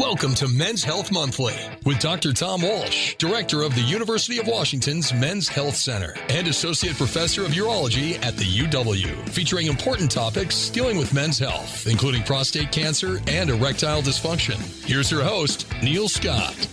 Welcome 0.00 0.34
to 0.36 0.48
Men's 0.48 0.82
Health 0.82 1.12
Monthly 1.12 1.54
with 1.84 1.98
Dr. 1.98 2.32
Tom 2.32 2.62
Walsh, 2.62 3.14
Director 3.16 3.62
of 3.62 3.74
the 3.74 3.82
University 3.82 4.38
of 4.38 4.46
Washington's 4.46 5.12
Men's 5.12 5.46
Health 5.46 5.76
Center 5.76 6.16
and 6.30 6.48
Associate 6.48 6.96
Professor 6.96 7.44
of 7.44 7.50
Urology 7.50 8.14
at 8.24 8.34
the 8.38 8.44
UW, 8.44 9.28
featuring 9.28 9.66
important 9.66 10.10
topics 10.10 10.70
dealing 10.70 10.96
with 10.96 11.12
men's 11.12 11.38
health, 11.38 11.86
including 11.86 12.22
prostate 12.22 12.72
cancer 12.72 13.20
and 13.28 13.50
erectile 13.50 14.00
dysfunction. 14.00 14.56
Here's 14.86 15.10
your 15.10 15.22
host, 15.22 15.66
Neil 15.82 16.08
Scott. 16.08 16.66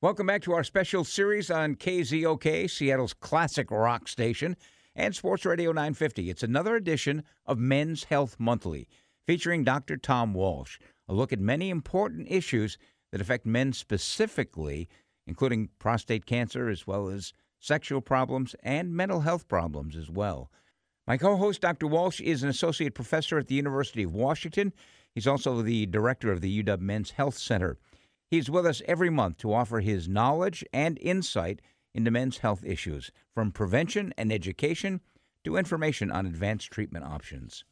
Welcome 0.00 0.28
back 0.28 0.42
to 0.42 0.52
our 0.52 0.62
special 0.62 1.02
series 1.02 1.50
on 1.50 1.74
KZOK, 1.74 2.70
Seattle's 2.70 3.14
classic 3.14 3.72
rock 3.72 4.06
station, 4.06 4.56
and 4.94 5.12
Sports 5.12 5.44
Radio 5.44 5.72
950. 5.72 6.30
It's 6.30 6.44
another 6.44 6.76
edition 6.76 7.24
of 7.46 7.58
Men's 7.58 8.04
Health 8.04 8.36
Monthly, 8.38 8.86
featuring 9.26 9.64
Dr. 9.64 9.96
Tom 9.96 10.34
Walsh 10.34 10.78
a 11.12 11.14
look 11.14 11.32
at 11.32 11.38
many 11.38 11.70
important 11.70 12.26
issues 12.30 12.78
that 13.12 13.20
affect 13.20 13.46
men 13.46 13.72
specifically, 13.72 14.88
including 15.26 15.68
prostate 15.78 16.26
cancer 16.26 16.68
as 16.68 16.86
well 16.86 17.08
as 17.08 17.32
sexual 17.60 18.00
problems 18.00 18.56
and 18.62 18.94
mental 18.94 19.20
health 19.20 19.46
problems 19.46 19.96
as 19.96 20.10
well. 20.10 20.50
My 21.06 21.16
co 21.16 21.36
host, 21.36 21.60
Dr. 21.60 21.86
Walsh, 21.86 22.20
is 22.20 22.42
an 22.42 22.48
associate 22.48 22.94
professor 22.94 23.38
at 23.38 23.48
the 23.48 23.54
University 23.54 24.02
of 24.02 24.14
Washington. 24.14 24.72
He's 25.14 25.26
also 25.26 25.60
the 25.60 25.86
director 25.86 26.32
of 26.32 26.40
the 26.40 26.62
UW 26.62 26.80
Men's 26.80 27.10
Health 27.12 27.36
Center. 27.36 27.76
He's 28.30 28.48
with 28.48 28.64
us 28.64 28.80
every 28.86 29.10
month 29.10 29.36
to 29.38 29.52
offer 29.52 29.80
his 29.80 30.08
knowledge 30.08 30.64
and 30.72 30.98
insight 31.00 31.60
into 31.94 32.10
men's 32.10 32.38
health 32.38 32.64
issues, 32.64 33.10
from 33.34 33.52
prevention 33.52 34.14
and 34.16 34.32
education 34.32 35.02
to 35.44 35.56
information 35.56 36.10
on 36.10 36.24
advanced 36.24 36.70
treatment 36.70 37.04
options. 37.04 37.64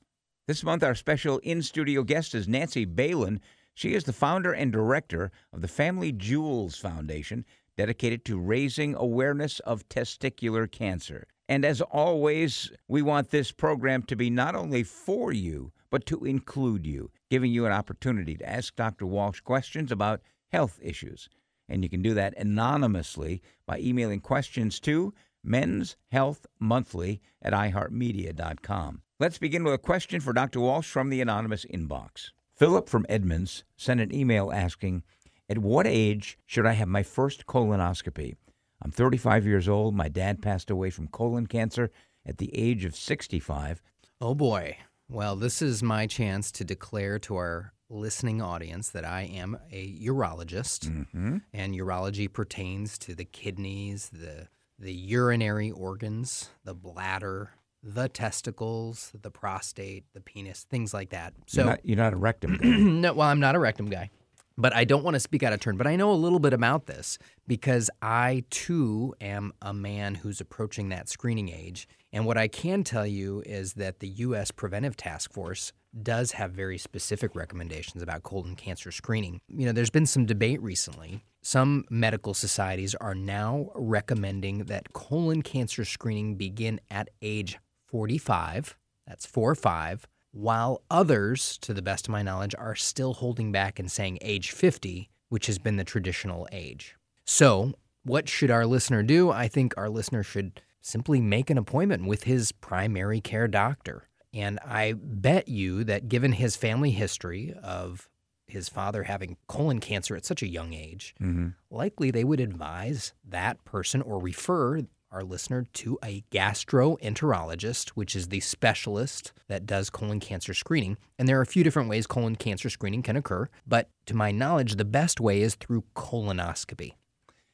This 0.50 0.64
month, 0.64 0.82
our 0.82 0.96
special 0.96 1.38
in 1.44 1.62
studio 1.62 2.02
guest 2.02 2.34
is 2.34 2.48
Nancy 2.48 2.84
Balin. 2.84 3.40
She 3.72 3.94
is 3.94 4.02
the 4.02 4.12
founder 4.12 4.52
and 4.52 4.72
director 4.72 5.30
of 5.52 5.60
the 5.60 5.68
Family 5.68 6.10
Jewels 6.10 6.74
Foundation, 6.76 7.44
dedicated 7.76 8.24
to 8.24 8.36
raising 8.36 8.96
awareness 8.96 9.60
of 9.60 9.88
testicular 9.88 10.68
cancer. 10.68 11.28
And 11.48 11.64
as 11.64 11.80
always, 11.80 12.72
we 12.88 13.00
want 13.00 13.30
this 13.30 13.52
program 13.52 14.02
to 14.02 14.16
be 14.16 14.28
not 14.28 14.56
only 14.56 14.82
for 14.82 15.32
you, 15.32 15.70
but 15.88 16.04
to 16.06 16.24
include 16.24 16.84
you, 16.84 17.12
giving 17.30 17.52
you 17.52 17.64
an 17.64 17.72
opportunity 17.72 18.36
to 18.36 18.50
ask 18.50 18.74
Dr. 18.74 19.06
Walsh 19.06 19.38
questions 19.42 19.92
about 19.92 20.20
health 20.50 20.80
issues. 20.82 21.28
And 21.68 21.84
you 21.84 21.88
can 21.88 22.02
do 22.02 22.12
that 22.14 22.36
anonymously 22.36 23.40
by 23.66 23.78
emailing 23.78 24.18
questions 24.18 24.80
to 24.80 25.14
Men's 25.44 25.94
Health 26.10 26.44
Monthly 26.58 27.20
at 27.40 27.52
iHeartMedia.com. 27.52 29.02
Let's 29.20 29.36
begin 29.36 29.64
with 29.64 29.74
a 29.74 29.78
question 29.78 30.22
for 30.22 30.32
Dr. 30.32 30.60
Walsh 30.60 30.88
from 30.88 31.10
the 31.10 31.20
anonymous 31.20 31.66
inbox. 31.66 32.30
Philip 32.56 32.88
from 32.88 33.04
Edmonds 33.06 33.64
sent 33.76 34.00
an 34.00 34.14
email 34.14 34.50
asking, 34.50 35.02
At 35.46 35.58
what 35.58 35.86
age 35.86 36.38
should 36.46 36.64
I 36.64 36.72
have 36.72 36.88
my 36.88 37.02
first 37.02 37.44
colonoscopy? 37.44 38.36
I'm 38.80 38.90
35 38.90 39.44
years 39.44 39.68
old. 39.68 39.94
My 39.94 40.08
dad 40.08 40.40
passed 40.40 40.70
away 40.70 40.88
from 40.88 41.06
colon 41.06 41.46
cancer 41.48 41.90
at 42.24 42.38
the 42.38 42.50
age 42.56 42.86
of 42.86 42.96
65. 42.96 43.82
Oh 44.22 44.34
boy. 44.34 44.78
Well, 45.06 45.36
this 45.36 45.60
is 45.60 45.82
my 45.82 46.06
chance 46.06 46.50
to 46.52 46.64
declare 46.64 47.18
to 47.18 47.36
our 47.36 47.74
listening 47.90 48.40
audience 48.40 48.88
that 48.88 49.04
I 49.04 49.24
am 49.24 49.58
a 49.70 49.98
urologist, 50.00 50.88
mm-hmm. 50.88 51.36
and 51.52 51.74
urology 51.74 52.32
pertains 52.32 52.96
to 53.00 53.14
the 53.14 53.26
kidneys, 53.26 54.08
the 54.08 54.48
the 54.78 54.94
urinary 54.94 55.70
organs, 55.70 56.48
the 56.64 56.72
bladder, 56.72 57.50
the 57.82 58.08
testicles, 58.08 59.12
the 59.20 59.30
prostate, 59.30 60.04
the 60.12 60.20
penis, 60.20 60.66
things 60.68 60.92
like 60.92 61.10
that. 61.10 61.32
So 61.46 61.62
you're 61.62 61.70
not, 61.70 61.80
you're 61.84 61.96
not 61.96 62.12
a 62.12 62.16
rectum 62.16 62.56
guy. 62.56 62.68
no, 62.68 63.12
well, 63.14 63.28
I'm 63.28 63.40
not 63.40 63.54
a 63.54 63.58
rectum 63.58 63.88
guy. 63.88 64.10
But 64.58 64.74
I 64.76 64.84
don't 64.84 65.04
want 65.04 65.14
to 65.14 65.20
speak 65.20 65.42
out 65.42 65.54
of 65.54 65.60
turn, 65.60 65.78
but 65.78 65.86
I 65.86 65.96
know 65.96 66.12
a 66.12 66.14
little 66.14 66.38
bit 66.38 66.52
about 66.52 66.84
this 66.84 67.16
because 67.46 67.88
I 68.02 68.44
too 68.50 69.14
am 69.20 69.54
a 69.62 69.72
man 69.72 70.16
who's 70.16 70.38
approaching 70.40 70.90
that 70.90 71.08
screening 71.08 71.48
age. 71.48 71.88
And 72.12 72.26
what 72.26 72.36
I 72.36 72.46
can 72.46 72.84
tell 72.84 73.06
you 73.06 73.42
is 73.46 73.74
that 73.74 74.00
the 74.00 74.08
U.S. 74.08 74.50
Preventive 74.50 74.96
Task 74.96 75.32
Force 75.32 75.72
does 76.02 76.32
have 76.32 76.52
very 76.52 76.76
specific 76.76 77.34
recommendations 77.34 78.02
about 78.02 78.22
colon 78.22 78.54
cancer 78.54 78.92
screening. 78.92 79.40
You 79.48 79.64
know, 79.66 79.72
there's 79.72 79.90
been 79.90 80.06
some 80.06 80.26
debate 80.26 80.60
recently. 80.60 81.24
Some 81.42 81.84
medical 81.88 82.34
societies 82.34 82.94
are 82.96 83.14
now 83.14 83.70
recommending 83.74 84.64
that 84.64 84.92
colon 84.92 85.40
cancer 85.40 85.86
screening 85.86 86.34
begin 86.34 86.80
at 86.90 87.08
age 87.22 87.58
45, 87.90 88.76
that's 89.06 89.26
4 89.26 89.54
5, 89.54 90.06
while 90.32 90.82
others, 90.90 91.58
to 91.58 91.74
the 91.74 91.82
best 91.82 92.06
of 92.06 92.12
my 92.12 92.22
knowledge, 92.22 92.54
are 92.56 92.76
still 92.76 93.14
holding 93.14 93.50
back 93.50 93.78
and 93.78 93.90
saying 93.90 94.18
age 94.20 94.52
50, 94.52 95.10
which 95.28 95.46
has 95.46 95.58
been 95.58 95.76
the 95.76 95.84
traditional 95.84 96.48
age. 96.52 96.96
So, 97.24 97.74
what 98.04 98.28
should 98.28 98.50
our 98.50 98.66
listener 98.66 99.02
do? 99.02 99.30
I 99.30 99.48
think 99.48 99.74
our 99.76 99.88
listener 99.88 100.22
should 100.22 100.62
simply 100.80 101.20
make 101.20 101.50
an 101.50 101.58
appointment 101.58 102.06
with 102.06 102.24
his 102.24 102.52
primary 102.52 103.20
care 103.20 103.48
doctor. 103.48 104.08
And 104.32 104.58
I 104.64 104.94
bet 104.96 105.48
you 105.48 105.84
that 105.84 106.08
given 106.08 106.32
his 106.32 106.56
family 106.56 106.92
history 106.92 107.52
of 107.62 108.08
his 108.46 108.68
father 108.68 109.04
having 109.04 109.36
colon 109.48 109.80
cancer 109.80 110.16
at 110.16 110.24
such 110.24 110.42
a 110.42 110.48
young 110.48 110.72
age, 110.72 111.14
mm-hmm. 111.20 111.48
likely 111.70 112.10
they 112.10 112.24
would 112.24 112.40
advise 112.40 113.12
that 113.28 113.64
person 113.64 114.02
or 114.02 114.20
refer 114.20 114.82
our 115.10 115.22
listener 115.22 115.66
to 115.72 115.98
a 116.04 116.24
gastroenterologist, 116.30 117.90
which 117.90 118.14
is 118.14 118.28
the 118.28 118.40
specialist 118.40 119.32
that 119.48 119.66
does 119.66 119.90
colon 119.90 120.20
cancer 120.20 120.54
screening. 120.54 120.96
And 121.18 121.28
there 121.28 121.38
are 121.38 121.42
a 121.42 121.46
few 121.46 121.64
different 121.64 121.88
ways 121.88 122.06
colon 122.06 122.36
cancer 122.36 122.70
screening 122.70 123.02
can 123.02 123.16
occur, 123.16 123.48
but 123.66 123.90
to 124.06 124.14
my 124.14 124.30
knowledge, 124.30 124.76
the 124.76 124.84
best 124.84 125.20
way 125.20 125.42
is 125.42 125.54
through 125.54 125.84
colonoscopy. 125.94 126.92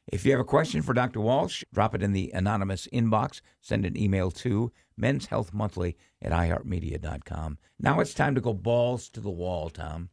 If 0.07 0.25
you 0.25 0.31
have 0.31 0.39
a 0.39 0.45
question 0.45 0.81
for 0.81 0.93
Dr. 0.93 1.19
Walsh, 1.19 1.63
drop 1.73 1.93
it 1.93 2.01
in 2.01 2.13
the 2.13 2.31
anonymous 2.33 2.87
inbox. 2.93 3.41
Send 3.59 3.85
an 3.85 3.97
email 3.97 4.31
to 4.31 4.71
Men's 4.95 5.25
Health 5.25 5.53
Monthly 5.53 5.97
at 6.21 6.31
iHeartMedia.com. 6.31 7.57
Now 7.79 7.99
it's 7.99 8.13
time 8.13 8.33
to 8.35 8.41
go 8.41 8.53
balls 8.53 9.09
to 9.09 9.19
the 9.19 9.29
wall, 9.29 9.69
Tom. 9.69 10.09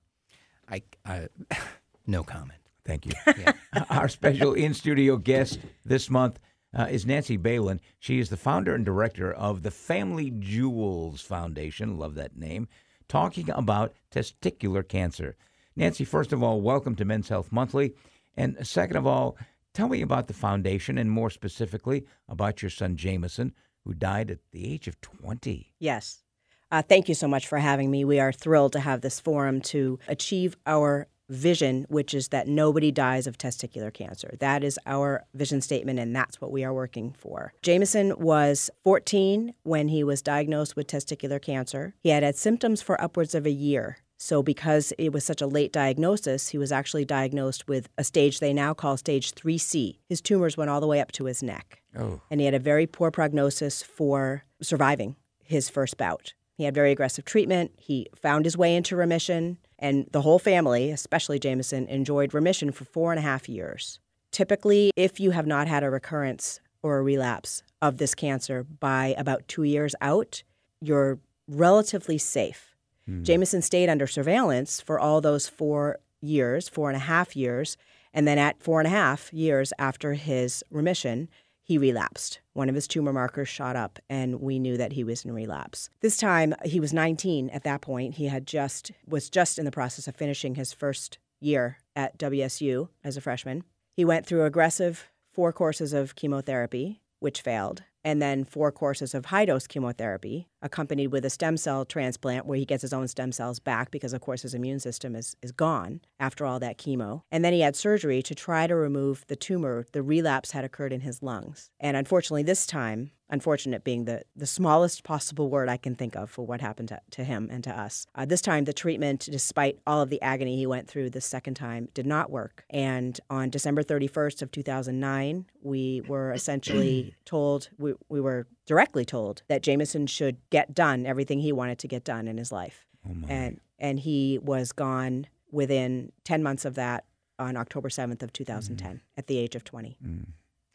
I, 0.69 0.83
I 1.05 1.29
no 2.07 2.25
comment. 2.25 2.59
Thank 2.85 3.07
you. 3.07 3.13
Yeah. 3.27 3.53
Our 3.91 4.09
special 4.09 4.55
in 4.55 4.75
studio 4.75 5.17
guest 5.17 5.61
this 5.85 6.11
month 6.11 6.39
uh, 6.75 6.87
is 6.91 7.07
Nancy 7.07 7.37
Balin. 7.37 7.81
She 7.99 8.19
is 8.19 8.31
the 8.31 8.37
founder 8.37 8.75
and 8.75 8.85
director 8.85 9.33
of 9.33 9.63
the 9.63 9.71
Family 9.71 10.31
Jewels 10.31 11.21
Foundation. 11.21 11.99
Love 11.99 12.15
that 12.17 12.37
name. 12.37 12.69
Talking 13.09 13.51
about 13.51 13.95
testicular 14.11 14.87
cancer. 14.87 15.37
Nancy, 15.77 16.05
first 16.05 16.33
of 16.33 16.43
all, 16.43 16.61
welcome 16.61 16.95
to 16.97 17.05
Men's 17.05 17.29
Health 17.29 17.53
Monthly. 17.53 17.95
And 18.37 18.67
second 18.67 18.97
of 18.97 19.07
all, 19.07 19.37
tell 19.73 19.89
me 19.89 20.03
about 20.03 20.27
the 20.27 20.35
foundation 20.35 20.99
and 20.99 21.11
more 21.11 21.31
specifically 21.31 22.07
about 22.29 22.63
your 22.63 22.71
son 22.71 22.97
Jameson, 22.97 23.53
who 23.85 23.95
died 23.95 24.31
at 24.31 24.39
the 24.51 24.73
age 24.73 24.89
of 24.89 25.01
20. 25.01 25.75
Yes. 25.79 26.23
Uh, 26.71 26.83
thank 26.83 27.09
you 27.09 27.15
so 27.15 27.29
much 27.29 27.47
for 27.47 27.59
having 27.59 27.91
me. 27.91 28.05
We 28.05 28.19
are 28.19 28.33
thrilled 28.33 28.73
to 28.73 28.81
have 28.81 29.01
this 29.01 29.21
forum 29.21 29.61
to 29.63 29.99
achieve 30.09 30.57
our 30.67 31.07
vision, 31.29 31.87
which 31.89 32.15
is 32.15 32.29
that 32.29 32.49
nobody 32.49 32.91
dies 32.91 33.27
of 33.27 33.39
testicular 33.39 33.93
cancer. 33.93 34.35
That 34.41 34.63
is 34.63 34.79
our 34.87 35.25
vision 35.35 35.61
statement, 35.61 35.99
and 35.99 36.15
that's 36.15 36.41
what 36.41 36.53
we 36.53 36.65
are 36.65 36.73
working 36.73 37.15
for. 37.17 37.53
Jameson 37.63 38.15
was 38.19 38.71
14 38.83 39.55
when 39.63 39.89
he 39.89 40.05
was 40.05 40.23
diagnosed 40.23 40.77
with 40.77 40.87
testicular 40.87 41.41
cancer. 41.41 41.95
He 42.03 42.11
had 42.11 42.23
had 42.23 42.37
symptoms 42.37 42.83
for 42.83 43.01
upwards 43.01 43.35
of 43.35 43.47
a 43.47 43.51
year. 43.51 43.99
So, 44.17 44.43
because 44.43 44.93
it 44.97 45.13
was 45.13 45.25
such 45.25 45.43
a 45.43 45.47
late 45.47 45.73
diagnosis, 45.73 46.49
he 46.49 46.59
was 46.59 46.73
actually 46.73 47.05
diagnosed 47.05 47.67
with 47.67 47.89
a 47.99 48.05
stage 48.05 48.39
they 48.39 48.53
now 48.53 48.73
call 48.73 48.97
stage 48.97 49.35
3C. 49.35 49.99
His 50.09 50.21
tumors 50.21 50.57
went 50.57 50.71
all 50.71 50.81
the 50.81 50.87
way 50.87 51.01
up 51.01 51.13
to 51.13 51.25
his 51.25 51.43
neck. 51.43 51.83
Oh. 51.99 52.21
And 52.31 52.41
he 52.41 52.45
had 52.47 52.55
a 52.55 52.61
very 52.61 52.87
poor 52.87 53.11
prognosis 53.11 53.83
for 53.83 54.45
surviving 54.63 55.17
his 55.43 55.69
first 55.69 55.97
bout. 55.97 56.33
He 56.57 56.65
had 56.65 56.75
very 56.75 56.93
aggressive 56.93 57.25
treatment. 57.25 57.73
He 57.77 58.07
found 58.15 58.45
his 58.45 58.57
way 58.57 58.77
into 58.77 58.97
remission. 58.97 59.59
And 59.79 60.09
the 60.13 60.23
whole 60.23 60.39
family, 60.39 60.91
especially 60.91 61.39
Jameson, 61.39 61.87
enjoyed 61.89 62.35
remission 62.35 62.73
for 62.73 62.85
four 62.85 63.13
and 63.13 63.19
a 63.19 63.23
half 63.23 63.49
years. 63.49 63.99
Typically, 64.31 64.91
if 64.97 65.21
you 65.21 65.31
have 65.33 65.47
not 65.47 65.69
had 65.69 65.85
a 65.85 65.91
recurrence 65.91 66.61
or 66.83 66.99
a 66.99 67.03
relapse 67.03 67.63
of 67.81 67.99
this 67.99 68.15
cancer 68.15 68.65
by 68.65 69.15
about 69.17 69.47
two 69.49 69.63
years 69.63 69.95
out, 70.01 70.43
you're 70.81 71.19
relatively 71.49 72.19
safe. 72.19 72.75
Mm. 73.09 73.23
Jameson 73.23 73.63
stayed 73.63 73.89
under 73.89 74.07
surveillance 74.07 74.81
for 74.81 74.99
all 74.99 75.21
those 75.21 75.49
four 75.49 75.99
years, 76.21 76.69
four 76.69 76.89
and 76.89 76.97
a 76.97 77.01
half 77.01 77.37
years. 77.37 77.77
And 78.13 78.29
then 78.29 78.39
at 78.39 78.63
four 78.63 78.81
and 78.81 78.87
a 78.87 78.91
half 78.91 79.33
years 79.33 79.73
after 79.79 80.15
his 80.15 80.63
remission, 80.71 81.29
he 81.65 81.79
relapsed. 81.79 82.41
One 82.53 82.69
of 82.69 82.75
his 82.75 82.87
tumor 82.87 83.13
markers 83.13 83.49
shot 83.49 83.75
up, 83.75 83.99
and 84.09 84.41
we 84.41 84.59
knew 84.59 84.77
that 84.77 84.93
he 84.93 85.03
was 85.03 85.25
in 85.25 85.33
relapse. 85.33 85.89
This 86.01 86.19
time, 86.19 86.55
he 86.65 86.79
was 86.79 86.93
19 86.93 87.49
at 87.51 87.65
that 87.65 87.81
point. 87.81 88.15
He 88.15 88.27
had 88.27 88.47
just 88.47 88.93
was 89.09 89.31
just 89.31 89.59
in 89.59 89.65
the 89.65 89.71
process 89.73 90.07
of 90.07 90.15
finishing 90.15 90.55
his 90.55 90.73
first 90.73 91.19
year 91.41 91.79
at 91.97 92.19
WSU 92.19 92.89
as 93.03 93.17
a 93.17 93.21
freshman. 93.21 93.65
He 93.97 94.05
went 94.05 94.27
through 94.27 94.45
aggressive 94.45 95.09
four 95.33 95.53
courses 95.53 95.93
of 95.93 96.15
chemotherapy, 96.15 97.01
which 97.19 97.41
failed. 97.41 97.83
And 98.05 98.21
then 98.21 98.45
four 98.45 98.71
courses 98.71 99.15
of 99.15 99.27
high 99.27 99.47
dose 99.47 99.67
chemotherapy, 99.67 100.49
accompanied 100.63 101.09
with 101.09 101.25
a 101.25 101.31
stem 101.31 101.57
cell 101.57 101.85
transplant 101.85 102.47
where 102.47 102.59
he 102.59 102.65
gets 102.65 102.83
his 102.83 102.93
own 102.93 103.09
stem 103.09 103.33
cells 103.33 103.59
back 103.59 103.91
because, 103.91 104.13
of 104.13 104.21
course, 104.21 104.43
his 104.43 104.55
immune 104.55 104.81
system 104.81 105.17
is, 105.17 105.37
is 105.43 105.53
gone 105.53 106.01
after 106.21 106.45
all 106.45 106.61
that 106.61 106.79
chemo. 106.79 107.23
And 107.33 107.45
then 107.45 107.53
he 107.53 107.61
had 107.61 107.75
surgery 107.77 108.23
to 108.23 108.35
try 108.35 108.67
to 108.67 108.75
remove 108.75 109.25
the 109.29 109.37
tumor. 109.37 109.87
The 109.93 110.03
relapse 110.03 110.53
had 110.53 110.65
occurred 110.65 110.93
in 110.93 111.01
his 111.01 111.23
lungs. 111.23 111.71
And 111.81 111.97
unfortunately, 111.97 112.43
this 112.43 112.67
time, 112.67 113.11
unfortunate 113.31 113.85
being 113.85 114.05
the, 114.05 114.23
the 114.37 114.47
smallest 114.47 115.05
possible 115.05 115.49
word 115.49 115.69
I 115.69 115.77
can 115.77 115.95
think 115.95 116.15
of 116.15 116.31
for 116.31 116.47
what 116.47 116.61
happened 116.61 116.89
to, 116.89 117.01
to 117.13 117.25
him 117.25 117.49
and 117.51 117.65
to 117.65 117.71
us. 117.71 118.07
Uh, 118.15 118.25
this 118.25 118.41
time, 118.41 118.65
the 118.65 118.73
treatment, 118.73 119.29
despite 119.31 119.79
all 119.87 120.03
of 120.03 120.11
the 120.11 120.21
agony 120.23 120.57
he 120.57 120.67
went 120.67 120.89
through 120.89 121.11
the 121.11 121.21
second 121.21 121.55
time, 121.55 121.89
did 121.95 122.07
not 122.07 122.31
work. 122.31 122.65
And 122.71 123.19
on 123.31 123.51
December 123.51 123.83
31st 123.83 124.43
of 124.43 124.51
2009, 124.51 125.47
we 125.63 126.03
were 126.07 126.33
essentially 126.33 127.15
told, 127.25 127.71
we, 127.79 127.95
we 128.09 128.21
were 128.21 128.47
directly 128.67 129.05
told 129.05 129.43
that 129.49 129.63
Jameson 129.63 130.07
should 130.07 130.37
get 130.51 130.75
done 130.75 131.07
everything 131.07 131.41
he 131.41 131.53
wanted 131.53 131.79
to 131.81 131.89
get 131.89 132.05
done 132.05 132.29
in 132.29 132.37
his 132.37 132.53
life. 132.53 132.87
Oh. 133.09 133.15
And, 133.29 133.61
and 133.79 134.01
he 134.01 134.39
was 134.43 134.73
gone 134.73 135.27
within 135.51 136.13
10 136.25 136.43
months 136.43 136.65
of 136.65 136.75
that 136.75 137.05
on 137.39 137.57
October 137.57 137.89
7th 137.89 138.23
of 138.23 138.33
2010 138.33 139.01
at 139.17 139.27
the 139.27 139.39
age 139.39 139.55
of 139.55 139.65
20. 139.65 139.97
Mm. 140.05 140.27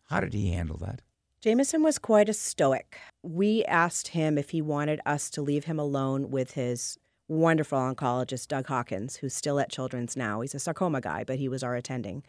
How 0.09 0.19
did 0.19 0.33
he 0.33 0.49
handle 0.49 0.77
that? 0.77 1.01
Jameson 1.41 1.83
was 1.83 1.97
quite 1.97 2.27
a 2.27 2.33
stoic. 2.33 2.97
We 3.23 3.63
asked 3.63 4.09
him 4.09 4.37
if 4.37 4.49
he 4.49 4.61
wanted 4.61 4.99
us 5.05 5.29
to 5.29 5.41
leave 5.41 5.63
him 5.63 5.79
alone 5.79 6.31
with 6.31 6.51
his 6.51 6.97
wonderful 7.29 7.79
oncologist, 7.79 8.49
Doug 8.49 8.67
Hawkins, 8.67 9.15
who's 9.15 9.33
still 9.33 9.57
at 9.57 9.71
Children's 9.71 10.17
now. 10.17 10.41
He's 10.41 10.53
a 10.53 10.59
sarcoma 10.59 10.99
guy, 10.99 11.23
but 11.23 11.39
he 11.39 11.47
was 11.47 11.63
our 11.63 11.75
attending. 11.75 12.23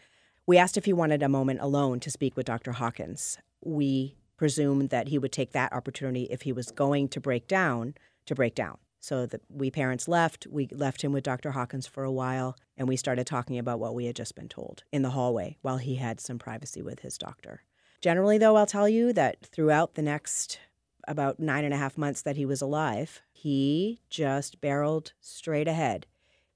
We 0.47 0.59
asked 0.59 0.77
if 0.77 0.85
he 0.85 0.93
wanted 0.93 1.25
a 1.25 1.29
moment 1.29 1.59
alone 1.61 1.99
to 2.01 2.11
speak 2.11 2.37
with 2.37 2.47
Dr. 2.47 2.71
Hawkins. 2.71 3.37
We 3.65 4.15
presumed 4.37 4.91
that 4.91 5.09
he 5.09 5.19
would 5.19 5.33
take 5.33 5.51
that 5.51 5.73
opportunity 5.73 6.29
if 6.31 6.43
he 6.43 6.53
was 6.53 6.71
going 6.71 7.09
to 7.09 7.21
break 7.21 7.49
down, 7.49 7.95
to 8.27 8.37
break 8.37 8.55
down. 8.55 8.79
So 9.01 9.27
that 9.27 9.41
we 9.49 9.73
parents 9.73 10.07
left, 10.07 10.47
we 10.49 10.69
left 10.71 11.03
him 11.03 11.11
with 11.11 11.25
Dr. 11.25 11.51
Hawkins 11.51 11.89
for 11.89 12.05
a 12.05 12.13
while, 12.13 12.57
and 12.77 12.87
we 12.87 12.97
started 12.97 13.27
talking 13.27 13.59
about 13.59 13.81
what 13.81 13.95
we 13.97 14.05
had 14.05 14.15
just 14.15 14.37
been 14.37 14.49
told 14.49 14.85
in 14.93 15.03
the 15.03 15.11
hallway 15.11 15.57
while 15.63 15.79
he 15.79 15.97
had 15.97 16.21
some 16.21 16.39
privacy 16.39 16.81
with 16.81 17.01
his 17.01 17.19
doctor. 17.19 17.63
Generally, 18.01 18.39
though, 18.39 18.57
I'll 18.57 18.67
tell 18.67 18.89
you 18.89 19.13
that 19.13 19.45
throughout 19.45 19.95
the 19.95 20.03
next 20.03 20.59
about 21.07 21.39
nine 21.41 21.65
and 21.65 21.75
a 21.75 21.77
half 21.77 21.99
months 21.99 22.23
that 22.23 22.37
he 22.37 22.47
was 22.47 22.63
alive, 22.63 23.21
he 23.33 24.01
just 24.09 24.61
barreled 24.61 25.13
straight 25.21 25.69
ahead. 25.69 26.07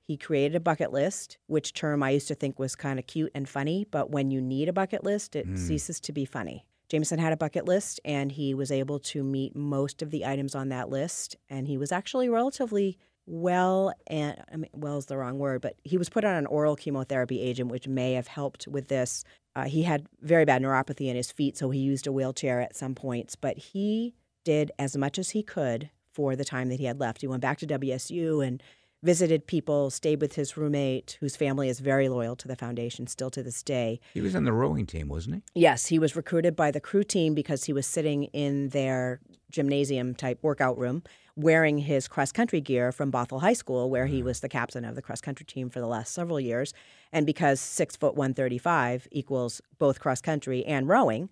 He 0.02 0.16
created 0.16 0.54
a 0.54 0.60
bucket 0.60 0.92
list, 0.92 1.38
which 1.46 1.72
term 1.72 2.02
I 2.02 2.10
used 2.10 2.28
to 2.28 2.34
think 2.34 2.58
was 2.58 2.74
kind 2.74 2.98
of 2.98 3.06
cute 3.06 3.32
and 3.34 3.48
funny, 3.48 3.86
but 3.90 4.10
when 4.10 4.30
you 4.30 4.40
need 4.40 4.68
a 4.68 4.72
bucket 4.72 5.02
list, 5.02 5.34
it 5.34 5.46
Mm. 5.46 5.58
ceases 5.58 6.00
to 6.00 6.12
be 6.12 6.24
funny. 6.24 6.66
Jameson 6.88 7.18
had 7.18 7.32
a 7.32 7.36
bucket 7.38 7.64
list 7.64 8.00
and 8.04 8.32
he 8.32 8.52
was 8.54 8.70
able 8.70 8.98
to 8.98 9.24
meet 9.24 9.56
most 9.56 10.02
of 10.02 10.10
the 10.10 10.24
items 10.26 10.54
on 10.54 10.68
that 10.68 10.90
list. 10.90 11.36
And 11.48 11.66
he 11.66 11.78
was 11.78 11.90
actually 11.90 12.28
relatively 12.28 12.98
well, 13.26 13.94
and 14.06 14.42
I 14.52 14.56
mean, 14.56 14.70
well 14.74 14.98
is 14.98 15.06
the 15.06 15.16
wrong 15.16 15.38
word, 15.38 15.62
but 15.62 15.76
he 15.82 15.96
was 15.96 16.10
put 16.10 16.24
on 16.24 16.34
an 16.36 16.44
oral 16.46 16.76
chemotherapy 16.76 17.40
agent, 17.40 17.70
which 17.70 17.88
may 17.88 18.12
have 18.12 18.26
helped 18.26 18.68
with 18.68 18.88
this. 18.88 19.24
Uh, 19.56 19.64
he 19.64 19.84
had 19.84 20.06
very 20.20 20.44
bad 20.44 20.62
neuropathy 20.62 21.08
in 21.08 21.16
his 21.16 21.30
feet, 21.30 21.56
so 21.56 21.70
he 21.70 21.78
used 21.78 22.06
a 22.06 22.12
wheelchair 22.12 22.60
at 22.60 22.76
some 22.76 22.94
points, 22.94 23.36
but 23.36 23.56
he 23.56 24.14
did 24.44 24.72
as 24.78 24.96
much 24.96 25.18
as 25.18 25.30
he 25.30 25.42
could 25.42 25.90
for 26.12 26.36
the 26.36 26.44
time 26.44 26.68
that 26.68 26.78
he 26.80 26.86
had 26.86 27.00
left. 27.00 27.20
He 27.20 27.26
went 27.26 27.42
back 27.42 27.58
to 27.58 27.66
WSU 27.66 28.46
and 28.46 28.62
visited 29.02 29.46
people, 29.46 29.90
stayed 29.90 30.20
with 30.20 30.34
his 30.34 30.56
roommate, 30.56 31.18
whose 31.20 31.36
family 31.36 31.68
is 31.68 31.80
very 31.80 32.08
loyal 32.08 32.34
to 32.36 32.48
the 32.48 32.56
foundation 32.56 33.06
still 33.06 33.30
to 33.30 33.42
this 33.42 33.62
day. 33.62 34.00
He 34.14 34.22
was 34.22 34.34
on 34.34 34.44
the 34.44 34.52
rowing 34.52 34.86
team, 34.86 35.08
wasn't 35.08 35.36
he? 35.36 35.60
Yes, 35.60 35.86
he 35.86 35.98
was 35.98 36.16
recruited 36.16 36.56
by 36.56 36.70
the 36.70 36.80
crew 36.80 37.04
team 37.04 37.34
because 37.34 37.64
he 37.64 37.72
was 37.72 37.86
sitting 37.86 38.24
in 38.24 38.70
their 38.70 39.20
gymnasium 39.54 40.14
type 40.14 40.38
workout 40.42 40.78
room 40.78 41.02
wearing 41.36 41.78
his 41.78 42.06
cross 42.06 42.30
country 42.30 42.60
gear 42.60 42.92
from 42.92 43.10
Bothell 43.10 43.40
High 43.40 43.54
School, 43.54 43.90
where 43.90 44.06
he 44.06 44.22
was 44.22 44.40
the 44.40 44.48
captain 44.48 44.84
of 44.84 44.94
the 44.94 45.02
cross 45.02 45.20
country 45.20 45.44
team 45.44 45.68
for 45.68 45.80
the 45.80 45.86
last 45.86 46.12
several 46.12 46.38
years. 46.38 46.72
And 47.12 47.26
because 47.26 47.60
six 47.60 47.96
foot 47.96 48.14
135 48.14 49.08
equals 49.10 49.60
both 49.78 50.00
cross 50.00 50.20
country 50.20 50.64
and 50.64 50.88
rowing, 50.88 51.28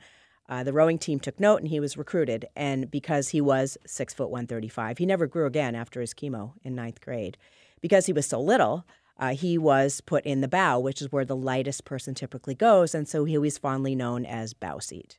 uh, 0.49 0.65
the 0.65 0.73
rowing 0.73 0.99
team 0.99 1.21
took 1.21 1.39
note 1.39 1.61
and 1.61 1.69
he 1.69 1.81
was 1.81 1.97
recruited. 1.97 2.47
And 2.57 2.91
because 2.91 3.29
he 3.29 3.41
was 3.41 3.79
six 3.87 4.13
foot 4.13 4.31
135, 4.31 4.99
he 4.99 5.07
never 5.07 5.27
grew 5.27 5.47
again 5.47 5.75
after 5.75 6.01
his 6.01 6.15
chemo 6.15 6.55
in 6.63 6.75
ninth 6.75 7.01
grade. 7.01 7.39
Because 7.81 8.07
he 8.07 8.13
was 8.13 8.27
so 8.27 8.41
little, 8.41 8.85
uh, 9.19 9.35
he 9.35 9.57
was 9.57 10.01
put 10.01 10.25
in 10.25 10.41
the 10.41 10.49
bow, 10.49 10.81
which 10.81 11.01
is 11.01 11.13
where 11.13 11.25
the 11.25 11.37
lightest 11.37 11.85
person 11.85 12.15
typically 12.15 12.55
goes. 12.55 12.95
And 12.95 13.09
so 13.09 13.25
he 13.25 13.39
was 13.39 13.59
fondly 13.59 13.95
known 13.95 14.25
as 14.25 14.53
bow 14.53 14.79
seat 14.79 15.19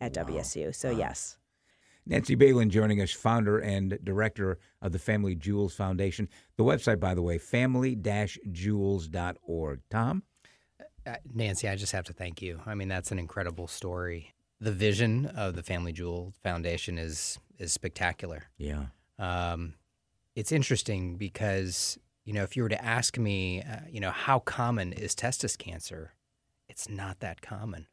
at 0.00 0.14
WSU. 0.14 0.74
So, 0.74 0.90
yes. 0.90 1.36
Nancy 2.08 2.34
Balin 2.34 2.70
joining 2.70 3.02
us, 3.02 3.12
founder 3.12 3.58
and 3.58 3.98
director 4.02 4.58
of 4.80 4.92
the 4.92 4.98
Family 4.98 5.34
Jewels 5.34 5.74
Foundation. 5.74 6.26
The 6.56 6.64
website, 6.64 6.98
by 6.98 7.14
the 7.14 7.20
way, 7.20 7.36
family-jewels.org. 7.36 9.80
Tom? 9.90 10.22
Uh, 11.06 11.16
Nancy, 11.34 11.68
I 11.68 11.76
just 11.76 11.92
have 11.92 12.06
to 12.06 12.14
thank 12.14 12.40
you. 12.40 12.62
I 12.64 12.74
mean, 12.74 12.88
that's 12.88 13.12
an 13.12 13.18
incredible 13.18 13.66
story. 13.66 14.32
The 14.58 14.72
vision 14.72 15.26
of 15.26 15.54
the 15.54 15.62
Family 15.62 15.92
Jewel 15.92 16.32
Foundation 16.42 16.96
is 16.98 17.38
is 17.58 17.72
spectacular. 17.72 18.44
Yeah. 18.56 18.86
Um, 19.18 19.74
it's 20.34 20.52
interesting 20.52 21.16
because 21.16 21.98
you 22.24 22.32
know 22.32 22.42
if 22.42 22.56
you 22.56 22.62
were 22.62 22.68
to 22.68 22.84
ask 22.84 23.18
me, 23.18 23.62
uh, 23.62 23.80
you 23.90 24.00
know, 24.00 24.10
how 24.10 24.40
common 24.40 24.92
is 24.92 25.14
testis 25.14 25.56
cancer? 25.56 26.12
It's 26.68 26.88
not 26.88 27.20
that 27.20 27.40
common, 27.40 27.86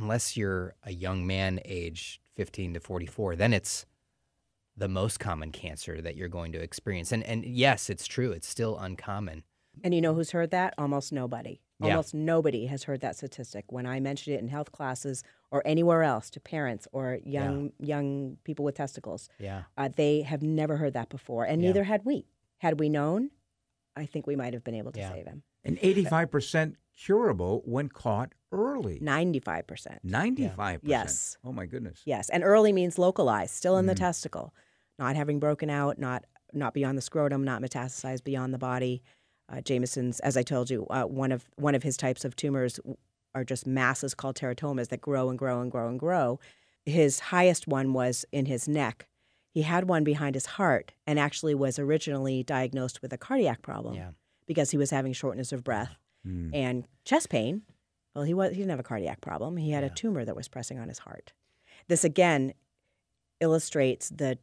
unless 0.00 0.36
you're 0.36 0.74
a 0.84 0.92
young 0.92 1.26
man, 1.26 1.60
age 1.64 2.20
15 2.36 2.74
to 2.74 2.80
44. 2.80 3.36
Then 3.36 3.52
it's 3.52 3.86
the 4.76 4.88
most 4.88 5.20
common 5.20 5.52
cancer 5.52 6.00
that 6.00 6.16
you're 6.16 6.28
going 6.28 6.52
to 6.52 6.58
experience. 6.62 7.12
And 7.12 7.22
and 7.24 7.44
yes, 7.44 7.90
it's 7.90 8.06
true. 8.06 8.32
It's 8.32 8.48
still 8.48 8.78
uncommon. 8.78 9.44
And 9.84 9.94
you 9.94 10.00
know 10.00 10.14
who's 10.14 10.30
heard 10.32 10.50
that? 10.50 10.74
Almost 10.78 11.12
nobody. 11.12 11.60
Yeah. 11.80 11.90
Almost 11.90 12.14
nobody 12.14 12.66
has 12.66 12.84
heard 12.84 13.00
that 13.02 13.16
statistic. 13.16 13.66
When 13.70 13.86
I 13.86 14.00
mentioned 14.00 14.36
it 14.36 14.40
in 14.40 14.48
health 14.48 14.72
classes 14.72 15.22
or 15.50 15.62
anywhere 15.64 16.02
else 16.02 16.28
to 16.30 16.40
parents 16.40 16.88
or 16.92 17.18
young 17.24 17.72
young 17.78 18.38
people 18.44 18.64
with 18.64 18.74
testicles, 18.76 19.28
Yeah. 19.38 19.62
uh, 19.76 19.88
they 19.94 20.22
have 20.22 20.42
never 20.42 20.76
heard 20.76 20.94
that 20.94 21.08
before, 21.08 21.44
and 21.44 21.60
Yeah. 21.62 21.68
neither 21.68 21.84
had 21.84 22.04
we. 22.04 22.26
Had 22.58 22.78
we 22.80 22.88
known, 22.88 23.30
I 23.96 24.06
think 24.06 24.26
we 24.26 24.36
might 24.36 24.52
have 24.54 24.64
been 24.64 24.74
able 24.74 24.92
to 24.92 24.98
Yeah. 25.00 25.12
save 25.12 25.26
him. 25.26 25.42
And 25.64 25.78
85% 25.82 26.76
curable 26.96 27.62
when 27.64 27.88
caught 27.88 28.32
early. 28.52 28.98
Ninety-five 29.00 29.66
percent. 29.66 30.04
95%. 30.06 30.80
Yes. 30.82 31.36
Oh, 31.44 31.52
my 31.52 31.66
goodness. 31.66 32.00
Yes, 32.04 32.28
and 32.30 32.42
early 32.44 32.72
means 32.72 32.98
localized, 32.98 33.54
still 33.54 33.76
in 33.78 33.86
the 33.86 33.94
Mhm. 33.94 33.98
testicle, 33.98 34.54
not 34.98 35.16
having 35.16 35.38
broken 35.38 35.70
out, 35.70 35.98
not 35.98 36.24
not 36.52 36.74
beyond 36.74 36.98
the 36.98 37.02
scrotum, 37.02 37.44
not 37.44 37.62
metastasized 37.62 38.24
beyond 38.24 38.52
the 38.52 38.58
body. 38.58 39.02
Uh, 39.48 39.60
Jameson's, 39.60 40.18
as 40.20 40.36
I 40.36 40.42
told 40.42 40.68
you, 40.68 40.84
uh, 40.90 41.04
one 41.04 41.30
of 41.30 41.48
one 41.56 41.76
of 41.76 41.84
his 41.84 41.96
types 41.96 42.24
of 42.24 42.34
tumors 42.34 42.80
are 43.36 43.44
just 43.44 43.68
masses 43.68 44.14
called 44.14 44.34
teratomas 44.36 44.88
that 44.88 45.00
grow 45.00 45.28
and 45.30 45.38
grow 45.38 45.60
and 45.60 45.70
grow 45.70 45.88
and 45.88 46.00
grow. 46.00 46.40
His 46.84 47.20
highest 47.20 47.68
one 47.68 47.92
was 47.92 48.24
in 48.32 48.46
his 48.46 48.66
neck. 48.66 49.06
He 49.52 49.62
had 49.62 49.88
one 49.88 50.02
behind 50.02 50.34
his 50.34 50.46
heart, 50.46 50.92
and 51.06 51.20
actually 51.20 51.54
was 51.54 51.78
originally 51.78 52.42
diagnosed 52.42 53.00
with 53.00 53.12
a 53.12 53.18
cardiac 53.18 53.62
problem 53.62 53.94
Yeah. 53.94 54.10
because 54.46 54.72
he 54.72 54.76
was 54.76 54.90
having 54.90 55.12
shortness 55.12 55.52
of 55.52 55.62
breath 55.62 55.96
Hmm. 56.24 56.50
and 56.54 56.86
chest 57.04 57.28
pain. 57.30 57.62
Well, 58.14 58.24
he 58.24 58.34
was 58.34 58.50
he 58.50 58.56
didn't 58.58 58.70
have 58.70 58.80
a 58.80 58.84
cardiac 58.84 59.20
problem. 59.20 59.56
He 59.56 59.70
had 59.70 59.84
a 59.84 59.90
tumor 59.90 60.24
that 60.24 60.36
was 60.36 60.48
pressing 60.48 60.78
on 60.78 60.88
his 60.88 60.98
heart. 60.98 61.32
This 61.88 62.04
again 62.04 62.52
illustrates 63.40 64.10
the 64.10 64.38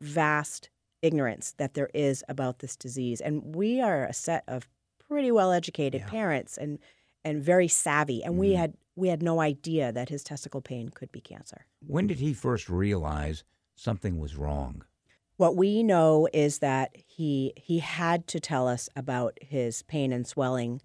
vast 0.00 0.70
ignorance 1.02 1.52
that 1.58 1.74
there 1.74 1.90
is 1.94 2.24
about 2.28 2.58
this 2.58 2.76
disease, 2.76 3.20
and 3.20 3.54
we 3.54 3.80
are 3.80 4.04
a 4.04 4.12
set 4.12 4.44
of 4.48 4.68
pretty 4.98 5.30
well 5.30 5.52
educated 5.52 6.00
Yeah. 6.02 6.08
parents 6.08 6.56
and 6.58 6.78
and 7.22 7.42
very 7.42 7.68
savvy, 7.68 8.24
and 8.24 8.38
we 8.38 8.52
Mhm. 8.52 8.56
had 8.56 8.74
we 8.96 9.08
had 9.08 9.22
no 9.22 9.40
idea 9.40 9.92
that 9.92 10.08
his 10.08 10.22
testicle 10.24 10.60
pain 10.60 10.88
could 10.88 11.12
be 11.12 11.20
cancer. 11.20 11.66
When 11.86 12.06
did 12.06 12.18
he 12.18 12.34
first 12.34 12.68
realize 12.68 13.44
something 13.76 14.18
was 14.18 14.36
wrong? 14.36 14.84
What 15.36 15.56
we 15.56 15.82
know 15.82 16.28
is 16.32 16.58
that 16.58 16.94
he 16.96 17.52
he 17.56 17.78
had 17.78 18.26
to 18.28 18.40
tell 18.40 18.66
us 18.66 18.88
about 18.96 19.38
his 19.42 19.82
pain 19.82 20.12
and 20.12 20.26
swelling 20.26 20.80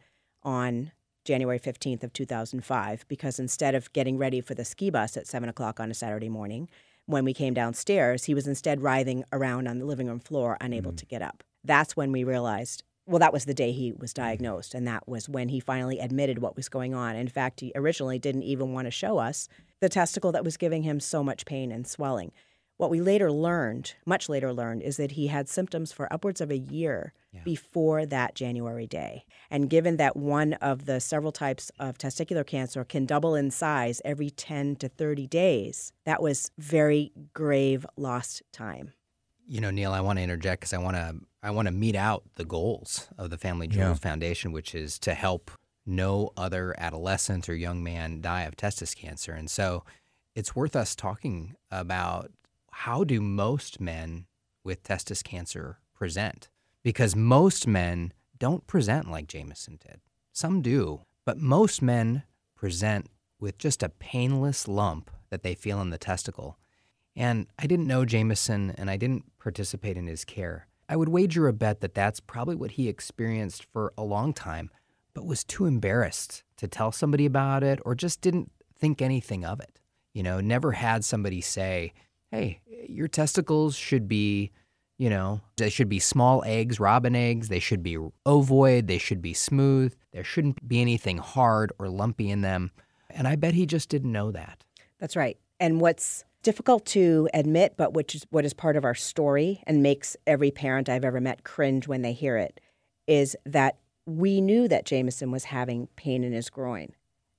on 0.45 0.91
January 1.25 1.59
15th 1.59 2.03
of 2.03 2.13
2005 2.13 3.05
because 3.07 3.39
instead 3.39 3.75
of 3.75 3.91
getting 3.91 4.17
ready 4.17 4.39
for 4.39 4.53
the 4.53 4.63
ski 4.63 4.89
bus 4.89 5.17
at 5.17 5.27
7 5.27 5.49
o'clock 5.49 5.79
on 5.79 5.91
a 5.91 5.93
Saturday 5.95 6.29
morning, 6.29 6.69
when 7.07 7.25
we 7.25 7.33
came 7.33 7.53
downstairs, 7.53 8.25
he 8.25 8.33
was 8.33 8.47
instead 8.47 8.81
writhing 8.81 9.23
around 9.31 9.67
on 9.67 9.79
the 9.79 9.85
living 9.85 10.07
room 10.07 10.19
floor, 10.19 10.57
unable 10.61 10.91
mm-hmm. 10.91 10.97
to 10.97 11.05
get 11.05 11.21
up. 11.21 11.43
That's 11.63 11.95
when 11.95 12.11
we 12.11 12.23
realized, 12.23 12.83
well, 13.05 13.19
that 13.19 13.33
was 13.33 13.45
the 13.45 13.53
day 13.53 13.71
he 13.71 13.91
was 13.91 14.13
mm-hmm. 14.13 14.23
diagnosed, 14.23 14.73
and 14.73 14.87
that 14.87 15.07
was 15.07 15.27
when 15.27 15.49
he 15.49 15.59
finally 15.59 15.99
admitted 15.99 16.39
what 16.39 16.55
was 16.55 16.69
going 16.69 16.93
on. 16.93 17.15
In 17.15 17.27
fact, 17.27 17.59
he 17.59 17.71
originally 17.75 18.19
didn't 18.19 18.43
even 18.43 18.73
want 18.73 18.85
to 18.85 18.91
show 18.91 19.17
us 19.17 19.47
the 19.81 19.89
testicle 19.89 20.31
that 20.31 20.43
was 20.43 20.57
giving 20.57 20.83
him 20.83 20.99
so 20.99 21.23
much 21.23 21.45
pain 21.45 21.71
and 21.71 21.85
swelling. 21.87 22.31
What 22.77 22.89
we 22.89 22.99
later 22.99 23.31
learned, 23.31 23.93
much 24.05 24.27
later 24.27 24.51
learned, 24.51 24.81
is 24.81 24.97
that 24.97 25.11
he 25.11 25.27
had 25.27 25.47
symptoms 25.47 25.93
for 25.93 26.11
upwards 26.11 26.41
of 26.41 26.51
a 26.51 26.57
year 26.57 27.13
before 27.43 28.05
that 28.05 28.35
January 28.35 28.87
day. 28.87 29.25
And 29.49 29.69
given 29.69 29.97
that 29.97 30.15
one 30.15 30.53
of 30.53 30.85
the 30.85 30.99
several 30.99 31.31
types 31.31 31.71
of 31.79 31.97
testicular 31.97 32.45
cancer 32.45 32.83
can 32.83 33.05
double 33.05 33.35
in 33.35 33.51
size 33.51 34.01
every 34.05 34.29
10 34.29 34.77
to 34.77 34.89
30 34.89 35.27
days, 35.27 35.91
that 36.05 36.21
was 36.21 36.51
very 36.57 37.11
grave 37.33 37.85
lost 37.97 38.41
time. 38.51 38.93
You 39.47 39.61
know, 39.61 39.71
Neil, 39.71 39.91
I 39.91 40.01
want 40.01 40.17
to 40.17 40.23
interject 40.23 40.61
because 40.61 40.73
I 40.73 40.77
want 40.77 40.95
to 40.95 41.15
I 41.43 41.51
want 41.51 41.67
to 41.67 41.71
meet 41.71 41.95
out 41.95 42.23
the 42.35 42.45
goals 42.45 43.07
of 43.17 43.29
the 43.29 43.37
Family 43.37 43.67
Jewels 43.67 43.99
Foundation, 43.99 44.51
which 44.51 44.73
is 44.73 44.97
to 44.99 45.13
help 45.13 45.51
no 45.85 46.31
other 46.35 46.73
adolescent 46.79 47.47
or 47.47 47.55
young 47.55 47.83
man 47.83 48.21
die 48.21 48.43
of 48.43 48.55
testis 48.55 48.95
cancer. 48.95 49.33
And 49.33 49.49
so, 49.49 49.83
it's 50.33 50.55
worth 50.55 50.75
us 50.75 50.95
talking 50.95 51.55
about 51.69 52.31
how 52.79 53.05
do 53.05 53.21
most 53.21 53.79
men 53.79 54.25
with 54.61 54.83
testis 54.83 55.23
cancer 55.23 55.79
present? 55.93 56.49
Because 56.83 57.15
most 57.15 57.67
men 57.67 58.11
don't 58.37 58.67
present 58.67 59.09
like 59.09 59.27
Jameson 59.27 59.79
did. 59.81 60.01
Some 60.33 60.61
do, 60.61 61.05
but 61.23 61.37
most 61.37 61.81
men 61.81 62.23
present 62.53 63.09
with 63.39 63.57
just 63.57 63.81
a 63.81 63.87
painless 63.87 64.67
lump 64.67 65.09
that 65.29 65.41
they 65.41 65.55
feel 65.55 65.79
in 65.79 65.89
the 65.89 65.97
testicle. 65.97 66.59
And 67.15 67.47
I 67.57 67.65
didn't 67.65 67.87
know 67.87 68.03
Jameson 68.03 68.75
and 68.77 68.89
I 68.89 68.97
didn't 68.97 69.23
participate 69.39 69.95
in 69.95 70.07
his 70.07 70.25
care. 70.25 70.67
I 70.89 70.97
would 70.97 71.09
wager 71.09 71.47
a 71.47 71.53
bet 71.53 71.79
that 71.79 71.95
that's 71.95 72.19
probably 72.19 72.55
what 72.55 72.71
he 72.71 72.89
experienced 72.89 73.63
for 73.71 73.93
a 73.97 74.03
long 74.03 74.33
time, 74.33 74.69
but 75.13 75.25
was 75.25 75.45
too 75.45 75.65
embarrassed 75.65 76.43
to 76.57 76.67
tell 76.67 76.91
somebody 76.91 77.25
about 77.25 77.63
it 77.63 77.79
or 77.85 77.95
just 77.95 78.19
didn't 78.19 78.51
think 78.77 79.01
anything 79.01 79.45
of 79.45 79.61
it. 79.61 79.79
You 80.13 80.23
know, 80.23 80.41
never 80.41 80.73
had 80.73 81.05
somebody 81.05 81.39
say, 81.39 81.93
hey, 82.31 82.61
your 82.87 83.07
testicles 83.07 83.75
should 83.75 84.07
be, 84.07 84.51
you 84.97 85.09
know, 85.09 85.41
they 85.57 85.69
should 85.69 85.89
be 85.89 85.99
small 85.99 86.43
eggs, 86.45 86.79
robin 86.79 87.15
eggs. 87.15 87.49
They 87.49 87.59
should 87.59 87.83
be 87.83 87.97
ovoid. 88.25 88.87
They 88.87 88.97
should 88.97 89.21
be 89.21 89.33
smooth. 89.33 89.93
There 90.13 90.23
shouldn't 90.23 90.67
be 90.67 90.81
anything 90.81 91.17
hard 91.17 91.71
or 91.79 91.89
lumpy 91.89 92.29
in 92.29 92.41
them. 92.41 92.71
And 93.09 93.27
I 93.27 93.35
bet 93.35 93.53
he 93.53 93.65
just 93.65 93.89
didn't 93.89 94.11
know 94.11 94.31
that. 94.31 94.63
That's 94.99 95.15
right. 95.15 95.37
And 95.59 95.79
what's 95.79 96.23
difficult 96.43 96.85
to 96.85 97.27
admit, 97.33 97.73
but 97.77 97.93
which 97.93 98.13
is 98.13 98.25
what 98.29 98.45
is 98.45 98.53
part 98.53 98.75
of 98.75 98.85
our 98.85 98.93
story 98.93 99.63
and 99.65 99.81
makes 99.81 100.15
every 100.27 100.51
parent 100.51 100.89
I've 100.89 101.05
ever 101.05 101.19
met 101.19 101.43
cringe 101.43 101.87
when 101.87 102.01
they 102.01 102.13
hear 102.13 102.37
it, 102.37 102.59
is 103.07 103.35
that 103.45 103.77
we 104.05 104.41
knew 104.41 104.67
that 104.67 104.85
Jameson 104.85 105.31
was 105.31 105.45
having 105.45 105.87
pain 105.95 106.23
in 106.23 106.33
his 106.33 106.49
groin. 106.49 106.93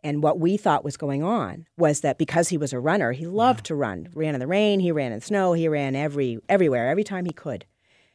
And 0.06 0.22
what 0.22 0.38
we 0.38 0.56
thought 0.56 0.84
was 0.84 0.96
going 0.96 1.24
on 1.24 1.66
was 1.76 2.02
that 2.02 2.16
because 2.16 2.50
he 2.50 2.56
was 2.56 2.72
a 2.72 2.78
runner, 2.78 3.10
he 3.10 3.26
loved 3.26 3.66
to 3.66 3.74
run. 3.74 4.08
Ran 4.14 4.34
in 4.34 4.40
the 4.40 4.46
rain, 4.46 4.78
he 4.78 4.92
ran 4.92 5.10
in 5.10 5.18
the 5.18 5.24
snow, 5.24 5.52
he 5.52 5.66
ran 5.66 5.96
every 5.96 6.38
everywhere, 6.48 6.88
every 6.88 7.02
time 7.02 7.24
he 7.24 7.32
could. 7.32 7.64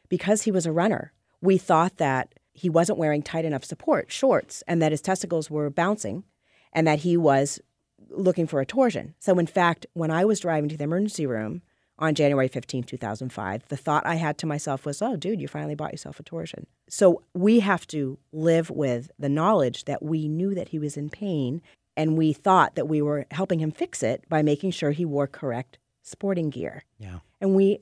Because 0.08 0.44
he 0.44 0.50
was 0.50 0.64
a 0.64 0.72
runner, 0.72 1.12
we 1.42 1.58
thought 1.58 1.98
that 1.98 2.32
he 2.54 2.70
wasn't 2.70 2.96
wearing 2.96 3.20
tight 3.20 3.44
enough 3.44 3.62
support 3.62 4.10
shorts 4.10 4.62
and 4.66 4.80
that 4.80 4.90
his 4.90 5.02
testicles 5.02 5.50
were 5.50 5.68
bouncing 5.68 6.24
and 6.72 6.86
that 6.86 7.00
he 7.00 7.18
was 7.18 7.60
looking 8.08 8.46
for 8.46 8.62
a 8.62 8.66
torsion. 8.66 9.14
So 9.18 9.38
in 9.38 9.46
fact, 9.46 9.84
when 9.92 10.10
I 10.10 10.24
was 10.24 10.40
driving 10.40 10.70
to 10.70 10.78
the 10.78 10.84
emergency 10.84 11.26
room 11.26 11.60
on 11.98 12.14
January 12.14 12.48
15, 12.48 12.84
2005, 12.84 13.68
the 13.68 13.76
thought 13.76 14.06
I 14.06 14.14
had 14.14 14.38
to 14.38 14.46
myself 14.46 14.86
was, 14.86 15.02
"Oh, 15.02 15.16
dude, 15.16 15.42
you 15.42 15.46
finally 15.46 15.74
bought 15.74 15.92
yourself 15.92 16.18
a 16.18 16.22
torsion." 16.22 16.66
So 16.88 17.22
we 17.34 17.60
have 17.60 17.86
to 17.88 18.18
live 18.32 18.70
with 18.70 19.10
the 19.18 19.28
knowledge 19.28 19.84
that 19.84 20.02
we 20.02 20.26
knew 20.26 20.54
that 20.54 20.70
he 20.70 20.78
was 20.78 20.96
in 20.96 21.10
pain 21.10 21.60
and 21.96 22.16
we 22.16 22.32
thought 22.32 22.74
that 22.74 22.88
we 22.88 23.02
were 23.02 23.26
helping 23.30 23.60
him 23.60 23.70
fix 23.70 24.02
it 24.02 24.24
by 24.28 24.42
making 24.42 24.70
sure 24.70 24.90
he 24.90 25.04
wore 25.04 25.26
correct 25.26 25.78
sporting 26.02 26.50
gear. 26.50 26.84
Yeah. 26.98 27.20
And 27.40 27.54
we 27.54 27.80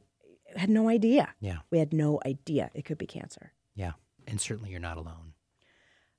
had 0.56 0.70
no 0.70 0.88
idea. 0.88 1.34
Yeah. 1.40 1.58
We 1.70 1.78
had 1.78 1.92
no 1.92 2.20
idea 2.26 2.70
it 2.74 2.84
could 2.84 2.98
be 2.98 3.06
cancer. 3.06 3.52
Yeah. 3.74 3.92
And 4.26 4.40
certainly 4.40 4.70
you're 4.70 4.80
not 4.80 4.96
alone. 4.96 5.34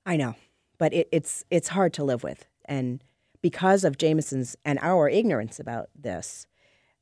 I 0.06 0.18
know, 0.18 0.36
but 0.78 0.94
it, 0.94 1.08
it's 1.12 1.46
it's 1.52 1.70
hard 1.70 1.94
to 1.94 2.04
live 2.04 2.24
with, 2.24 2.48
and 2.66 3.04
because 3.42 3.84
of 3.84 3.98
Jameson's 3.98 4.56
and 4.66 4.80
our 4.82 5.08
ignorance 5.08 5.60
about 5.60 5.90
this, 5.96 6.48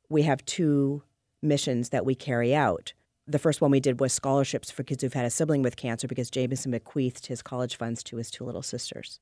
we 0.09 0.23
have 0.23 0.43
two 0.45 1.03
missions 1.41 1.89
that 1.89 2.05
we 2.05 2.15
carry 2.15 2.53
out. 2.53 2.93
The 3.25 3.39
first 3.39 3.61
one 3.61 3.71
we 3.71 3.79
did 3.79 3.99
was 3.99 4.11
scholarships 4.11 4.71
for 4.71 4.83
kids 4.83 5.03
who've 5.03 5.13
had 5.13 5.25
a 5.25 5.29
sibling 5.29 5.61
with 5.61 5.77
cancer 5.77 6.07
because 6.07 6.29
Jameson 6.29 6.71
bequeathed 6.71 7.27
his 7.27 7.41
college 7.41 7.77
funds 7.77 8.03
to 8.03 8.17
his 8.17 8.31
two 8.31 8.43
little 8.43 8.63
sisters. 8.63 9.19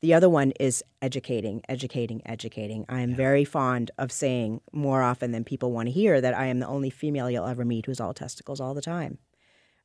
The 0.00 0.14
other 0.14 0.28
one 0.28 0.52
is 0.60 0.84
educating, 1.02 1.60
educating, 1.68 2.22
educating. 2.24 2.84
I 2.88 3.00
am 3.00 3.16
very 3.16 3.44
fond 3.44 3.90
of 3.98 4.12
saying 4.12 4.60
more 4.72 5.02
often 5.02 5.32
than 5.32 5.42
people 5.42 5.72
want 5.72 5.88
to 5.88 5.92
hear 5.92 6.20
that 6.20 6.34
I 6.34 6.46
am 6.46 6.60
the 6.60 6.68
only 6.68 6.88
female 6.88 7.28
you'll 7.28 7.48
ever 7.48 7.64
meet 7.64 7.86
who's 7.86 7.98
all 7.98 8.14
testicles 8.14 8.60
all 8.60 8.74
the 8.74 8.80
time. 8.80 9.18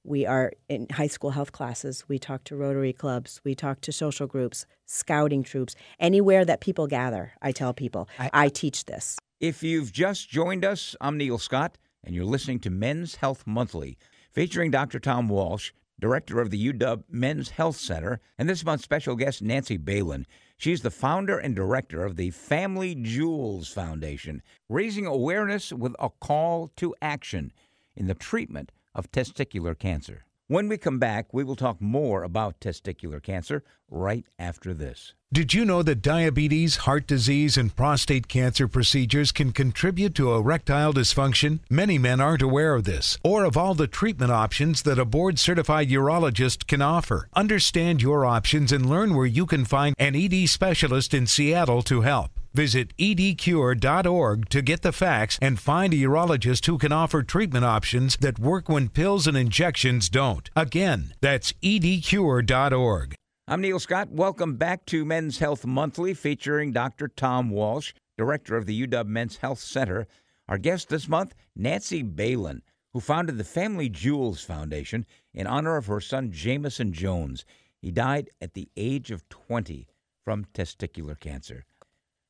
We 0.03 0.27
are 0.27 0.51
in 0.69 0.87
high 0.91 1.07
school 1.07 1.31
health 1.31 1.51
classes. 1.51 2.03
We 2.07 2.19
talk 2.19 2.43
to 2.43 2.55
Rotary 2.55 2.93
clubs. 2.93 3.41
We 3.43 3.55
talk 3.55 3.81
to 3.81 3.91
social 3.91 4.27
groups, 4.27 4.67
scouting 4.85 5.41
troops, 5.41 5.73
anywhere 5.99 6.45
that 6.45 6.61
people 6.61 6.85
gather. 6.85 7.33
I 7.41 7.51
tell 7.51 7.73
people, 7.73 8.07
I, 8.19 8.49
teach 8.49 8.85
this. 8.85 9.17
If 9.39 9.63
you've 9.63 9.91
just 9.91 10.29
joined 10.29 10.63
us, 10.63 10.95
I'm 11.01 11.17
Neil 11.17 11.39
Scott, 11.39 11.79
and 12.03 12.13
you're 12.13 12.25
listening 12.25 12.59
to 12.59 12.69
Men's 12.69 13.15
Health 13.15 13.47
Monthly, 13.47 13.97
featuring 14.31 14.69
Dr. 14.69 14.99
Tom 14.99 15.27
Walsh, 15.27 15.71
director 16.03 16.41
of 16.41 16.49
the 16.49 16.73
UW 16.73 17.01
Men's 17.09 17.51
Health 17.51 17.77
Center, 17.77 18.19
and 18.37 18.49
this 18.49 18.65
month's 18.65 18.83
special 18.83 19.15
guest, 19.15 19.41
Nancy 19.41 19.77
Balin. 19.77 20.27
She's 20.57 20.81
the 20.81 20.91
founder 20.91 21.39
and 21.39 21.55
director 21.55 22.03
of 22.03 22.17
the 22.17 22.31
Family 22.31 22.93
Jewels 22.93 23.69
Foundation, 23.69 24.41
raising 24.67 25.05
awareness 25.05 25.71
with 25.71 25.95
a 25.99 26.09
call 26.09 26.69
to 26.75 26.93
action 27.01 27.53
in 27.95 28.07
the 28.07 28.15
treatment 28.15 28.73
of 28.93 29.13
testicular 29.13 29.79
cancer. 29.79 30.25
When 30.53 30.69
we 30.69 30.77
come 30.77 30.99
back, 30.99 31.33
we 31.33 31.43
will 31.43 31.55
talk 31.55 31.81
more 31.81 32.21
about 32.21 32.59
testicular 32.59 33.19
cancer 33.19 33.63
right 33.89 34.23
after 34.37 34.71
this. 34.71 35.15
Did 35.33 35.55
you 35.55 35.65
know 35.65 35.81
that 35.81 36.03
diabetes, 36.03 36.75
heart 36.85 37.07
disease, 37.07 37.57
and 37.57 37.75
prostate 37.75 38.27
cancer 38.27 38.67
procedures 38.67 39.31
can 39.31 39.51
contribute 39.51 40.13
to 40.13 40.31
erectile 40.31 40.93
dysfunction? 40.93 41.61
Many 41.71 41.97
men 41.97 42.21
aren't 42.21 42.43
aware 42.43 42.75
of 42.75 42.83
this 42.83 43.17
or 43.23 43.45
of 43.45 43.57
all 43.57 43.73
the 43.73 43.87
treatment 43.87 44.31
options 44.31 44.83
that 44.83 44.99
a 44.99 45.05
board 45.05 45.39
certified 45.39 45.89
urologist 45.89 46.67
can 46.67 46.83
offer. 46.83 47.29
Understand 47.33 48.03
your 48.03 48.23
options 48.23 48.71
and 48.71 48.87
learn 48.87 49.15
where 49.15 49.25
you 49.25 49.47
can 49.47 49.65
find 49.65 49.95
an 49.97 50.15
ED 50.15 50.47
specialist 50.47 51.15
in 51.15 51.25
Seattle 51.25 51.81
to 51.81 52.01
help. 52.01 52.29
Visit 52.53 52.95
edcure.org 52.97 54.49
to 54.49 54.61
get 54.61 54.83
the 54.83 54.91
facts 54.91 55.39
and 55.41 55.59
find 55.59 55.91
a 55.91 55.97
urologist 55.97 56.67
who 56.67 56.77
can 56.77 56.91
offer 56.91 57.23
treatment 57.23 57.65
options 57.65 58.15
that 58.17 58.37
work 58.37 58.69
when 58.69 58.89
pills 58.89 59.25
and 59.25 59.35
injections 59.35 60.07
don't. 60.07 60.51
Again, 60.55 61.15
that's 61.19 61.51
edcure.org. 61.63 63.15
I'm 63.47 63.59
Neil 63.59 63.79
Scott. 63.79 64.09
Welcome 64.11 64.57
back 64.57 64.85
to 64.85 65.03
Men's 65.03 65.39
Health 65.39 65.65
Monthly 65.65 66.13
featuring 66.13 66.71
Dr. 66.71 67.07
Tom 67.07 67.49
Walsh, 67.49 67.91
director 68.19 68.55
of 68.55 68.67
the 68.67 68.85
UW 68.85 69.07
Men's 69.07 69.37
Health 69.37 69.59
Center. 69.59 70.05
Our 70.47 70.59
guest 70.59 70.89
this 70.89 71.09
month, 71.09 71.33
Nancy 71.55 72.03
Balin, 72.03 72.61
who 72.93 72.99
founded 72.99 73.39
the 73.39 73.43
Family 73.43 73.89
Jewels 73.89 74.43
Foundation 74.43 75.07
in 75.33 75.47
honor 75.47 75.75
of 75.75 75.87
her 75.87 75.99
son 75.99 76.31
Jameson 76.31 76.93
Jones. 76.93 77.45
He 77.81 77.89
died 77.89 78.29
at 78.39 78.53
the 78.53 78.69
age 78.77 79.09
of 79.09 79.27
20 79.29 79.87
from 80.23 80.45
testicular 80.53 81.19
cancer. 81.19 81.65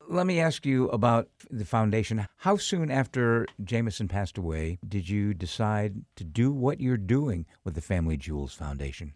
Let 0.09 0.27
me 0.27 0.39
ask 0.39 0.65
you 0.65 0.89
about 0.89 1.29
the 1.49 1.65
foundation. 1.65 2.27
How 2.37 2.57
soon 2.57 2.91
after 2.91 3.47
Jameson 3.63 4.07
passed 4.07 4.37
away 4.37 4.77
did 4.87 5.07
you 5.07 5.33
decide 5.33 6.01
to 6.17 6.23
do 6.23 6.51
what 6.51 6.81
you're 6.81 6.97
doing 6.97 7.45
with 7.63 7.75
the 7.75 7.81
Family 7.81 8.17
Jewels 8.17 8.53
Foundation? 8.53 9.13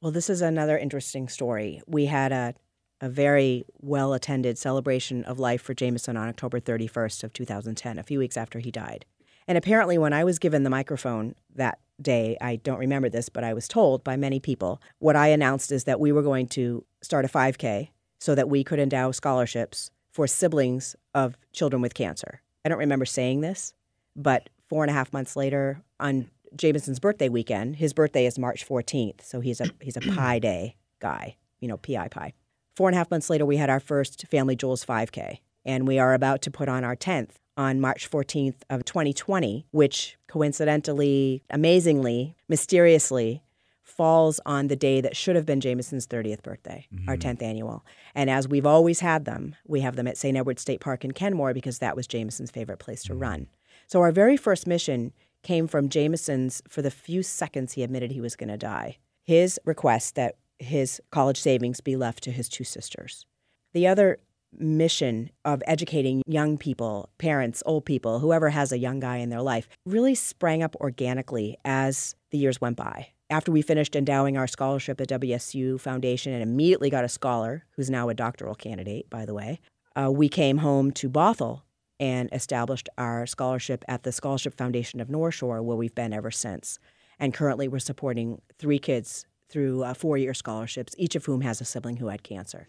Well, 0.00 0.12
this 0.12 0.30
is 0.30 0.40
another 0.40 0.78
interesting 0.78 1.28
story. 1.28 1.82
We 1.86 2.06
had 2.06 2.32
a, 2.32 2.54
a 3.00 3.08
very 3.08 3.64
well 3.80 4.14
attended 4.14 4.56
celebration 4.56 5.24
of 5.24 5.38
life 5.38 5.60
for 5.60 5.74
Jameson 5.74 6.16
on 6.16 6.28
October 6.28 6.58
31st 6.58 7.22
of 7.22 7.32
2010, 7.32 7.98
a 7.98 8.02
few 8.02 8.18
weeks 8.18 8.36
after 8.36 8.60
he 8.60 8.70
died. 8.70 9.04
And 9.46 9.58
apparently 9.58 9.98
when 9.98 10.12
I 10.12 10.24
was 10.24 10.38
given 10.38 10.62
the 10.62 10.70
microphone 10.70 11.34
that 11.54 11.80
day, 12.00 12.38
I 12.40 12.56
don't 12.56 12.78
remember 12.78 13.10
this, 13.10 13.28
but 13.28 13.44
I 13.44 13.52
was 13.52 13.68
told 13.68 14.02
by 14.02 14.16
many 14.16 14.40
people, 14.40 14.80
what 15.00 15.16
I 15.16 15.28
announced 15.28 15.70
is 15.70 15.84
that 15.84 16.00
we 16.00 16.12
were 16.12 16.22
going 16.22 16.46
to 16.48 16.84
start 17.02 17.24
a 17.24 17.28
5K 17.28 17.90
so 18.20 18.34
that 18.34 18.48
we 18.48 18.64
could 18.64 18.78
endow 18.78 19.10
scholarships 19.10 19.90
for 20.20 20.26
siblings 20.26 20.94
of 21.14 21.34
children 21.50 21.80
with 21.80 21.94
cancer. 21.94 22.42
I 22.62 22.68
don't 22.68 22.76
remember 22.76 23.06
saying 23.06 23.40
this, 23.40 23.72
but 24.14 24.50
four 24.68 24.84
and 24.84 24.90
a 24.90 24.92
half 24.92 25.14
months 25.14 25.34
later, 25.34 25.80
on 25.98 26.28
Jameson's 26.54 27.00
birthday 27.00 27.30
weekend, 27.30 27.76
his 27.76 27.94
birthday 27.94 28.26
is 28.26 28.38
March 28.38 28.68
14th, 28.68 29.22
so 29.22 29.40
he's 29.40 29.62
a 29.62 29.70
he's 29.80 29.96
a 29.96 30.00
Pi 30.02 30.38
Day 30.50 30.76
guy, 30.98 31.36
you 31.60 31.68
know, 31.68 31.78
PI 31.78 32.08
Pi. 32.08 32.34
Four 32.76 32.90
and 32.90 32.96
a 32.96 32.98
half 32.98 33.10
months 33.10 33.30
later, 33.30 33.46
we 33.46 33.56
had 33.56 33.70
our 33.70 33.80
first 33.80 34.26
Family 34.26 34.54
Jewels 34.54 34.84
5K, 34.84 35.38
and 35.64 35.88
we 35.88 35.98
are 35.98 36.12
about 36.12 36.42
to 36.42 36.50
put 36.50 36.68
on 36.68 36.84
our 36.84 36.96
10th 36.96 37.36
on 37.56 37.80
March 37.80 38.10
14th 38.10 38.56
of 38.68 38.84
2020, 38.84 39.64
which 39.70 40.18
coincidentally, 40.26 41.42
amazingly, 41.48 42.36
mysteriously 42.46 43.42
falls 43.90 44.40
on 44.46 44.68
the 44.68 44.76
day 44.76 45.00
that 45.00 45.16
should 45.16 45.36
have 45.36 45.46
been 45.46 45.60
Jameson's 45.60 46.06
30th 46.06 46.42
birthday, 46.42 46.86
our 47.06 47.16
mm-hmm. 47.16 47.28
10th 47.28 47.42
annual. 47.42 47.84
And 48.14 48.30
as 48.30 48.48
we've 48.48 48.66
always 48.66 49.00
had 49.00 49.24
them, 49.24 49.56
we 49.66 49.80
have 49.80 49.96
them 49.96 50.06
at 50.06 50.16
St. 50.16 50.36
Edward 50.36 50.58
State 50.58 50.80
Park 50.80 51.04
in 51.04 51.12
Kenmore 51.12 51.52
because 51.52 51.78
that 51.78 51.96
was 51.96 52.06
Jameson's 52.06 52.50
favorite 52.50 52.78
place 52.78 53.02
to 53.04 53.12
mm-hmm. 53.12 53.22
run. 53.22 53.46
So 53.86 54.00
our 54.00 54.12
very 54.12 54.36
first 54.36 54.66
mission 54.66 55.12
came 55.42 55.66
from 55.66 55.88
Jameson's 55.88 56.62
for 56.68 56.82
the 56.82 56.90
few 56.90 57.22
seconds 57.22 57.72
he 57.72 57.82
admitted 57.82 58.12
he 58.12 58.20
was 58.20 58.36
going 58.36 58.50
to 58.50 58.56
die. 58.56 58.98
His 59.24 59.58
request 59.64 60.14
that 60.14 60.36
his 60.58 61.00
college 61.10 61.40
savings 61.40 61.80
be 61.80 61.96
left 61.96 62.22
to 62.24 62.30
his 62.30 62.48
two 62.48 62.64
sisters. 62.64 63.24
The 63.72 63.86
other 63.86 64.18
mission 64.58 65.30
of 65.44 65.62
educating 65.66 66.22
young 66.26 66.58
people, 66.58 67.08
parents, 67.18 67.62
old 67.66 67.84
people, 67.84 68.18
whoever 68.18 68.50
has 68.50 68.72
a 68.72 68.78
young 68.78 69.00
guy 69.00 69.18
in 69.18 69.30
their 69.30 69.42
life, 69.42 69.68
really 69.86 70.14
sprang 70.14 70.62
up 70.62 70.74
organically 70.76 71.56
as 71.64 72.14
the 72.30 72.38
years 72.38 72.60
went 72.60 72.76
by. 72.76 73.08
After 73.30 73.52
we 73.52 73.62
finished 73.62 73.94
endowing 73.94 74.36
our 74.36 74.48
scholarship 74.48 75.00
at 75.00 75.08
WSU 75.08 75.78
Foundation 75.80 76.32
and 76.32 76.42
immediately 76.42 76.90
got 76.90 77.04
a 77.04 77.08
scholar, 77.08 77.64
who's 77.76 77.88
now 77.88 78.08
a 78.08 78.14
doctoral 78.14 78.56
candidate, 78.56 79.08
by 79.08 79.24
the 79.24 79.32
way, 79.32 79.60
uh, 79.94 80.10
we 80.10 80.28
came 80.28 80.58
home 80.58 80.90
to 80.92 81.08
Bothell 81.08 81.62
and 82.00 82.28
established 82.32 82.88
our 82.98 83.28
scholarship 83.28 83.84
at 83.86 84.02
the 84.02 84.10
Scholarship 84.10 84.56
Foundation 84.56 85.00
of 85.00 85.08
North 85.08 85.34
Shore, 85.34 85.62
where 85.62 85.76
we've 85.76 85.94
been 85.94 86.12
ever 86.12 86.32
since. 86.32 86.80
And 87.20 87.32
currently, 87.32 87.68
we're 87.68 87.78
supporting 87.78 88.42
three 88.58 88.80
kids 88.80 89.26
through 89.48 89.84
uh, 89.84 89.94
four 89.94 90.18
year 90.18 90.34
scholarships, 90.34 90.96
each 90.98 91.14
of 91.14 91.24
whom 91.24 91.42
has 91.42 91.60
a 91.60 91.64
sibling 91.64 91.98
who 91.98 92.08
had 92.08 92.24
cancer. 92.24 92.68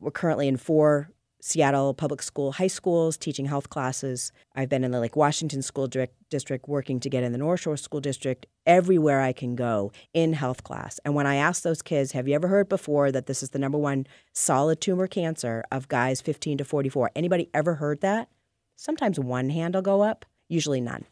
We're 0.00 0.10
currently 0.10 0.48
in 0.48 0.56
four 0.56 1.10
Seattle 1.44 1.92
public 1.92 2.22
school 2.22 2.52
high 2.52 2.68
schools 2.68 3.16
teaching 3.16 3.46
health 3.46 3.68
classes. 3.68 4.30
I've 4.54 4.68
been 4.68 4.84
in 4.84 4.92
the 4.92 5.00
Lake 5.00 5.16
Washington 5.16 5.60
School 5.60 5.88
District 5.88 6.68
working 6.68 7.00
to 7.00 7.10
get 7.10 7.24
in 7.24 7.32
the 7.32 7.38
North 7.38 7.62
Shore 7.62 7.76
School 7.76 8.00
District, 8.00 8.46
everywhere 8.64 9.20
I 9.20 9.32
can 9.32 9.56
go 9.56 9.90
in 10.14 10.34
health 10.34 10.62
class. 10.62 11.00
And 11.04 11.16
when 11.16 11.26
I 11.26 11.34
ask 11.34 11.64
those 11.64 11.82
kids, 11.82 12.12
have 12.12 12.28
you 12.28 12.36
ever 12.36 12.46
heard 12.46 12.68
before 12.68 13.10
that 13.10 13.26
this 13.26 13.42
is 13.42 13.50
the 13.50 13.58
number 13.58 13.76
one 13.76 14.06
solid 14.32 14.80
tumor 14.80 15.08
cancer 15.08 15.64
of 15.72 15.88
guys 15.88 16.20
15 16.20 16.58
to 16.58 16.64
44? 16.64 17.10
Anybody 17.16 17.50
ever 17.52 17.74
heard 17.74 18.02
that? 18.02 18.28
Sometimes 18.76 19.18
one 19.18 19.50
hand 19.50 19.74
will 19.74 19.82
go 19.82 20.02
up, 20.02 20.24
usually 20.48 20.80
none. 20.80 21.06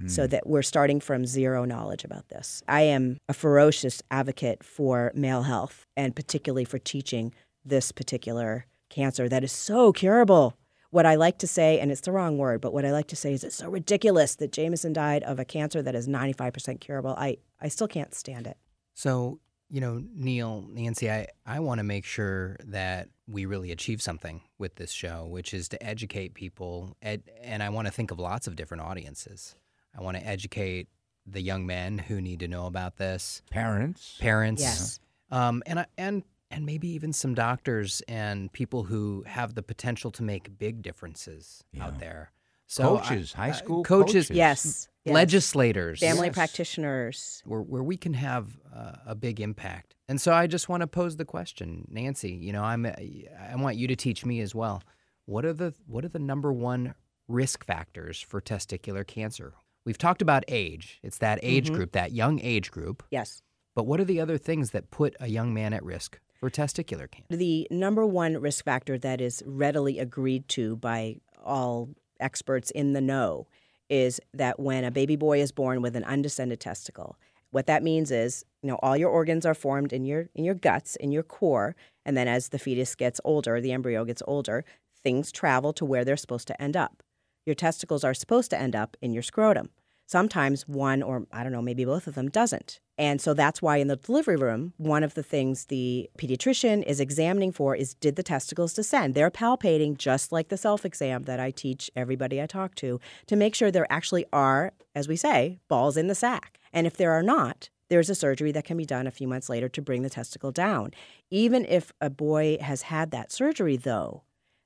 Mm. 0.00 0.10
So 0.10 0.26
that 0.26 0.46
we're 0.46 0.62
starting 0.62 1.00
from 1.00 1.26
zero 1.26 1.66
knowledge 1.66 2.04
about 2.04 2.30
this. 2.30 2.62
I 2.66 2.82
am 2.82 3.18
a 3.28 3.34
ferocious 3.34 4.02
advocate 4.10 4.64
for 4.64 5.12
male 5.14 5.42
health 5.42 5.84
and 5.98 6.16
particularly 6.16 6.64
for 6.64 6.78
teaching 6.78 7.34
this 7.62 7.92
particular 7.92 8.64
cancer 8.88 9.28
that 9.28 9.44
is 9.44 9.52
so 9.52 9.92
curable. 9.92 10.56
What 10.90 11.06
I 11.06 11.16
like 11.16 11.38
to 11.38 11.46
say, 11.46 11.78
and 11.78 11.90
it's 11.90 12.00
the 12.00 12.12
wrong 12.12 12.38
word, 12.38 12.60
but 12.60 12.72
what 12.72 12.84
I 12.84 12.92
like 12.92 13.08
to 13.08 13.16
say 13.16 13.32
is 13.32 13.44
it's 13.44 13.56
so 13.56 13.68
ridiculous 13.68 14.36
that 14.36 14.52
Jameson 14.52 14.92
died 14.92 15.22
of 15.24 15.38
a 15.38 15.44
cancer 15.44 15.82
that 15.82 15.94
is 15.94 16.08
95% 16.08 16.80
curable. 16.80 17.14
I, 17.18 17.38
I 17.60 17.68
still 17.68 17.88
can't 17.88 18.14
stand 18.14 18.46
it. 18.46 18.56
So, 18.94 19.40
you 19.68 19.80
know, 19.80 20.02
Neil, 20.14 20.64
Nancy, 20.70 21.10
I, 21.10 21.26
I 21.44 21.60
want 21.60 21.80
to 21.80 21.84
make 21.84 22.04
sure 22.04 22.56
that 22.64 23.08
we 23.26 23.46
really 23.46 23.72
achieve 23.72 24.00
something 24.00 24.42
with 24.58 24.76
this 24.76 24.92
show, 24.92 25.26
which 25.26 25.52
is 25.52 25.68
to 25.70 25.82
educate 25.82 26.34
people. 26.34 26.96
Ed, 27.02 27.24
and 27.42 27.62
I 27.62 27.68
want 27.68 27.88
to 27.88 27.92
think 27.92 28.10
of 28.10 28.18
lots 28.18 28.46
of 28.46 28.56
different 28.56 28.84
audiences. 28.84 29.56
I 29.96 30.02
want 30.02 30.16
to 30.16 30.26
educate 30.26 30.88
the 31.26 31.42
young 31.42 31.66
men 31.66 31.98
who 31.98 32.20
need 32.20 32.40
to 32.40 32.48
know 32.48 32.66
about 32.66 32.96
this, 32.96 33.42
parents, 33.50 34.16
parents, 34.20 34.62
yes, 34.62 35.00
um, 35.30 35.62
and 35.66 35.80
I, 35.80 35.86
and 35.98 36.22
and 36.50 36.64
maybe 36.64 36.88
even 36.88 37.12
some 37.12 37.34
doctors 37.34 38.02
and 38.08 38.52
people 38.52 38.84
who 38.84 39.24
have 39.26 39.54
the 39.54 39.62
potential 39.62 40.10
to 40.12 40.22
make 40.22 40.58
big 40.58 40.82
differences 40.82 41.64
yeah. 41.72 41.84
out 41.84 41.98
there. 41.98 42.32
So 42.66 42.98
coaches, 42.98 43.34
I, 43.36 43.46
high 43.46 43.52
school 43.52 43.84
coaches, 43.84 44.26
coaches. 44.26 44.30
Yes, 44.30 44.88
yes. 45.04 45.14
legislators, 45.14 46.00
family 46.00 46.28
yes. 46.28 46.34
practitioners, 46.34 47.42
where 47.44 47.62
where 47.62 47.82
we 47.82 47.96
can 47.96 48.14
have 48.14 48.58
uh, 48.74 48.96
a 49.06 49.14
big 49.14 49.40
impact. 49.40 49.94
And 50.08 50.20
so 50.20 50.32
I 50.32 50.48
just 50.48 50.68
want 50.68 50.80
to 50.80 50.88
pose 50.88 51.16
the 51.16 51.24
question, 51.24 51.86
Nancy. 51.88 52.32
You 52.32 52.52
know, 52.52 52.64
I'm 52.64 52.84
I 52.86 53.54
want 53.54 53.76
you 53.76 53.86
to 53.86 53.94
teach 53.94 54.24
me 54.24 54.40
as 54.40 54.52
well. 54.52 54.82
What 55.26 55.44
are 55.44 55.52
the 55.52 55.74
what 55.86 56.04
are 56.04 56.08
the 56.08 56.18
number 56.18 56.52
one 56.52 56.94
risk 57.28 57.64
factors 57.64 58.20
for 58.20 58.40
testicular 58.40 59.06
cancer? 59.06 59.54
We've 59.84 59.98
talked 59.98 60.20
about 60.20 60.42
age. 60.48 60.98
It's 61.04 61.18
that 61.18 61.38
age 61.42 61.66
mm-hmm. 61.66 61.76
group, 61.76 61.92
that 61.92 62.10
young 62.10 62.40
age 62.40 62.72
group. 62.72 63.04
Yes. 63.12 63.42
But 63.76 63.86
what 63.86 64.00
are 64.00 64.04
the 64.04 64.20
other 64.20 64.38
things 64.38 64.72
that 64.72 64.90
put 64.90 65.14
a 65.20 65.28
young 65.28 65.54
man 65.54 65.72
at 65.72 65.84
risk 65.84 66.18
for 66.38 66.50
testicular 66.50 67.10
cancer? 67.10 67.36
The 67.36 67.66
number 67.70 68.06
one 68.06 68.38
risk 68.38 68.64
factor 68.64 68.98
that 68.98 69.20
is 69.20 69.42
readily 69.46 69.98
agreed 69.98 70.48
to 70.50 70.76
by 70.76 71.16
all 71.44 71.90
experts 72.20 72.70
in 72.70 72.92
the 72.92 73.00
know 73.00 73.46
is 73.88 74.20
that 74.34 74.58
when 74.58 74.84
a 74.84 74.90
baby 74.90 75.16
boy 75.16 75.40
is 75.40 75.52
born 75.52 75.80
with 75.80 75.94
an 75.96 76.04
undescended 76.04 76.60
testicle, 76.60 77.16
what 77.50 77.66
that 77.66 77.82
means 77.82 78.10
is, 78.10 78.44
you 78.62 78.68
know, 78.68 78.78
all 78.82 78.96
your 78.96 79.10
organs 79.10 79.46
are 79.46 79.54
formed 79.54 79.92
in 79.92 80.04
your 80.04 80.28
in 80.34 80.44
your 80.44 80.54
guts, 80.54 80.96
in 80.96 81.12
your 81.12 81.22
core, 81.22 81.76
and 82.04 82.16
then 82.16 82.28
as 82.28 82.48
the 82.48 82.58
fetus 82.58 82.94
gets 82.94 83.20
older, 83.24 83.60
the 83.60 83.72
embryo 83.72 84.04
gets 84.04 84.22
older, 84.26 84.64
things 85.02 85.30
travel 85.30 85.72
to 85.72 85.84
where 85.84 86.04
they're 86.04 86.16
supposed 86.16 86.48
to 86.48 86.60
end 86.60 86.76
up. 86.76 87.02
Your 87.46 87.54
testicles 87.54 88.02
are 88.02 88.14
supposed 88.14 88.50
to 88.50 88.58
end 88.58 88.74
up 88.74 88.96
in 89.00 89.12
your 89.12 89.22
scrotum. 89.22 89.70
Sometimes 90.06 90.66
one 90.68 91.02
or 91.02 91.26
I 91.32 91.42
don't 91.42 91.52
know, 91.52 91.62
maybe 91.62 91.84
both 91.84 92.06
of 92.06 92.14
them 92.14 92.28
doesn't. 92.28 92.80
And 92.98 93.20
so 93.20 93.34
that's 93.34 93.60
why 93.60 93.76
in 93.76 93.88
the 93.88 93.96
delivery 93.96 94.36
room, 94.36 94.72
one 94.78 95.02
of 95.02 95.14
the 95.14 95.22
things 95.22 95.66
the 95.66 96.08
pediatrician 96.16 96.82
is 96.84 97.00
examining 97.00 97.52
for 97.52 97.74
is 97.74 97.94
did 97.94 98.16
the 98.16 98.22
testicles 98.22 98.72
descend? 98.72 99.14
They're 99.14 99.30
palpating 99.30 99.98
just 99.98 100.32
like 100.32 100.48
the 100.48 100.56
self 100.56 100.84
exam 100.84 101.24
that 101.24 101.40
I 101.40 101.50
teach 101.50 101.90
everybody 101.94 102.40
I 102.40 102.46
talk 102.46 102.74
to 102.76 103.00
to 103.26 103.36
make 103.36 103.54
sure 103.54 103.70
there 103.70 103.90
actually 103.90 104.24
are, 104.32 104.72
as 104.94 105.08
we 105.08 105.16
say, 105.16 105.58
balls 105.68 105.96
in 105.96 106.06
the 106.06 106.14
sack. 106.14 106.58
And 106.72 106.86
if 106.86 106.96
there 106.96 107.12
are 107.12 107.22
not, 107.22 107.68
there's 107.88 108.10
a 108.10 108.14
surgery 108.14 108.52
that 108.52 108.64
can 108.64 108.76
be 108.76 108.86
done 108.86 109.06
a 109.06 109.12
few 109.12 109.28
months 109.28 109.48
later 109.48 109.68
to 109.68 109.82
bring 109.82 110.02
the 110.02 110.10
testicle 110.10 110.52
down. 110.52 110.92
Even 111.30 111.64
if 111.66 111.92
a 112.00 112.10
boy 112.10 112.58
has 112.60 112.82
had 112.82 113.10
that 113.10 113.30
surgery, 113.30 113.76
though, 113.76 114.22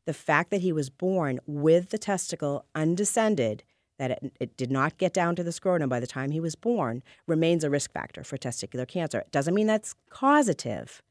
the 0.07 0.14
fact 0.14 0.50
that 0.50 0.62
he 0.62 0.72
was 0.72 0.90
born 0.90 1.40
with 1.46 1.90
the 1.90 1.98
testicle 1.98 2.64
undescended 2.74 3.62
that 4.00 4.12
it, 4.12 4.32
it, 4.40 4.56
did 4.56 4.70
not 4.70 4.96
get 4.96 5.12
down 5.12 5.36
to 5.36 5.44
the 5.44 5.52
scrotum 5.52 5.90
by 5.90 6.00
the 6.00 6.06
time 6.06 6.30
he 6.30 6.40
was 6.40 6.54
born 6.54 7.02
remains 7.26 7.62
a 7.62 7.68
risk 7.68 7.92
factor 7.92 8.24
for 8.24 8.38
testicular 8.38 8.88
cancer. 8.88 9.18
It 9.18 9.30
doesn't 9.30 9.54
mean 9.54 9.66
that's 9.66 9.94
causative, 10.08 11.02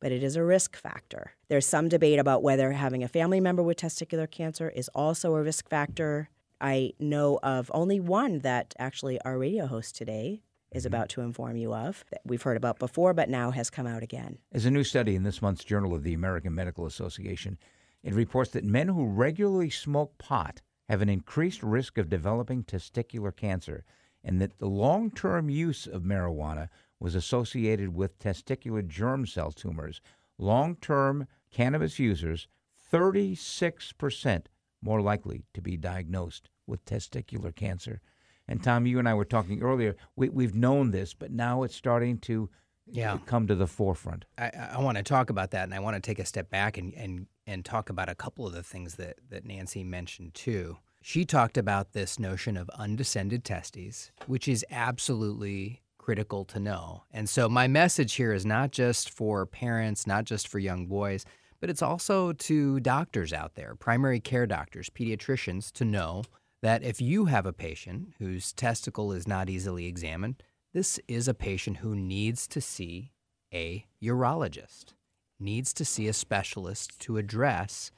but 0.00 0.12
it 0.12 0.22
is 0.22 0.34
a 0.34 0.42
risk 0.42 0.74
factor. 0.74 1.32
There's 1.48 1.66
some 1.66 1.90
debate 1.90 2.18
about 2.18 2.42
whether 2.42 2.72
having 2.72 3.04
a 3.04 3.08
family 3.08 3.38
member 3.38 3.62
with 3.62 3.76
testicular 3.76 4.28
cancer 4.28 4.70
is 4.70 4.88
also 4.94 5.34
a 5.34 5.42
risk 5.42 5.68
factor. 5.68 6.30
I 6.58 6.94
know 6.98 7.38
of 7.42 7.70
only 7.74 8.00
one 8.00 8.38
that 8.38 8.74
actually 8.78 9.20
our 9.26 9.38
radio 9.38 9.66
host 9.66 9.94
today 9.94 10.40
is 10.72 10.84
mm-hmm. 10.84 10.94
about 10.94 11.10
to 11.10 11.20
inform 11.20 11.58
you 11.58 11.74
of 11.74 12.02
that 12.10 12.22
we've 12.24 12.42
heard 12.42 12.56
about 12.56 12.78
before, 12.78 13.12
but 13.12 13.28
now 13.28 13.50
has 13.50 13.68
come 13.68 13.86
out 13.86 14.02
again. 14.02 14.38
As 14.52 14.64
a 14.64 14.70
new 14.70 14.84
study 14.84 15.14
in 15.14 15.22
this 15.22 15.42
month's 15.42 15.64
Journal 15.64 15.94
of 15.94 16.02
the 16.02 16.14
American 16.14 16.54
Medical 16.54 16.86
Association, 16.86 17.58
it 18.02 18.14
reports 18.14 18.52
that 18.52 18.64
men 18.64 18.88
who 18.88 19.04
regularly 19.04 19.68
smoke 19.68 20.16
pot 20.16 20.62
have 20.88 21.02
an 21.02 21.08
increased 21.08 21.62
risk 21.62 21.98
of 21.98 22.08
developing 22.08 22.64
testicular 22.64 23.34
cancer, 23.34 23.84
and 24.24 24.40
that 24.40 24.58
the 24.58 24.66
long 24.66 25.10
term 25.10 25.50
use 25.50 25.86
of 25.86 26.02
marijuana 26.02 26.68
was 26.98 27.14
associated 27.14 27.94
with 27.94 28.18
testicular 28.18 28.86
germ 28.86 29.26
cell 29.26 29.52
tumors. 29.52 30.00
Long 30.38 30.76
term 30.76 31.26
cannabis 31.50 31.98
users, 31.98 32.48
36% 32.92 34.46
more 34.80 35.00
likely 35.00 35.44
to 35.54 35.60
be 35.60 35.76
diagnosed 35.76 36.48
with 36.66 36.84
testicular 36.84 37.54
cancer. 37.54 38.00
And 38.46 38.62
Tom, 38.62 38.86
you 38.86 38.98
and 38.98 39.08
I 39.08 39.14
were 39.14 39.24
talking 39.24 39.62
earlier. 39.62 39.94
We, 40.16 40.30
we've 40.30 40.54
known 40.54 40.90
this, 40.90 41.12
but 41.12 41.30
now 41.30 41.62
it's 41.62 41.76
starting 41.76 42.18
to 42.20 42.48
yeah. 42.90 43.18
come 43.26 43.46
to 43.46 43.54
the 43.54 43.66
forefront. 43.66 44.24
I, 44.36 44.50
I 44.72 44.80
want 44.80 44.96
to 44.98 45.04
talk 45.04 45.30
about 45.30 45.50
that, 45.52 45.64
and 45.64 45.74
I 45.74 45.80
want 45.80 45.96
to 45.96 46.00
take 46.00 46.18
a 46.18 46.24
step 46.24 46.50
back 46.50 46.78
and, 46.78 46.94
and 46.94 47.26
and 47.48 47.64
talk 47.64 47.88
about 47.88 48.10
a 48.10 48.14
couple 48.14 48.46
of 48.46 48.52
the 48.52 48.62
things 48.62 48.96
that, 48.96 49.16
that 49.30 49.44
Nancy 49.44 49.82
mentioned 49.82 50.34
too. 50.34 50.76
She 51.00 51.24
talked 51.24 51.56
about 51.56 51.92
this 51.92 52.18
notion 52.18 52.58
of 52.58 52.68
undescended 52.70 53.42
testes, 53.42 54.12
which 54.26 54.46
is 54.46 54.66
absolutely 54.70 55.80
critical 55.96 56.44
to 56.44 56.60
know. 56.60 57.04
And 57.10 57.28
so, 57.28 57.48
my 57.48 57.66
message 57.66 58.14
here 58.14 58.34
is 58.34 58.44
not 58.44 58.70
just 58.70 59.10
for 59.10 59.46
parents, 59.46 60.06
not 60.06 60.24
just 60.24 60.46
for 60.46 60.58
young 60.58 60.86
boys, 60.86 61.24
but 61.60 61.70
it's 61.70 61.82
also 61.82 62.32
to 62.32 62.80
doctors 62.80 63.32
out 63.32 63.54
there, 63.54 63.74
primary 63.74 64.20
care 64.20 64.46
doctors, 64.46 64.90
pediatricians, 64.90 65.72
to 65.72 65.84
know 65.84 66.24
that 66.60 66.82
if 66.82 67.00
you 67.00 67.26
have 67.26 67.46
a 67.46 67.52
patient 67.52 68.14
whose 68.18 68.52
testicle 68.52 69.12
is 69.12 69.26
not 69.26 69.48
easily 69.48 69.86
examined, 69.86 70.42
this 70.72 71.00
is 71.08 71.28
a 71.28 71.34
patient 71.34 71.78
who 71.78 71.94
needs 71.94 72.46
to 72.48 72.60
see 72.60 73.12
a 73.52 73.86
urologist 74.02 74.92
needs 75.40 75.72
to 75.72 75.84
see 75.84 76.08
a 76.08 76.12
specialist 76.12 76.98
to 77.00 77.16
address 77.16 77.90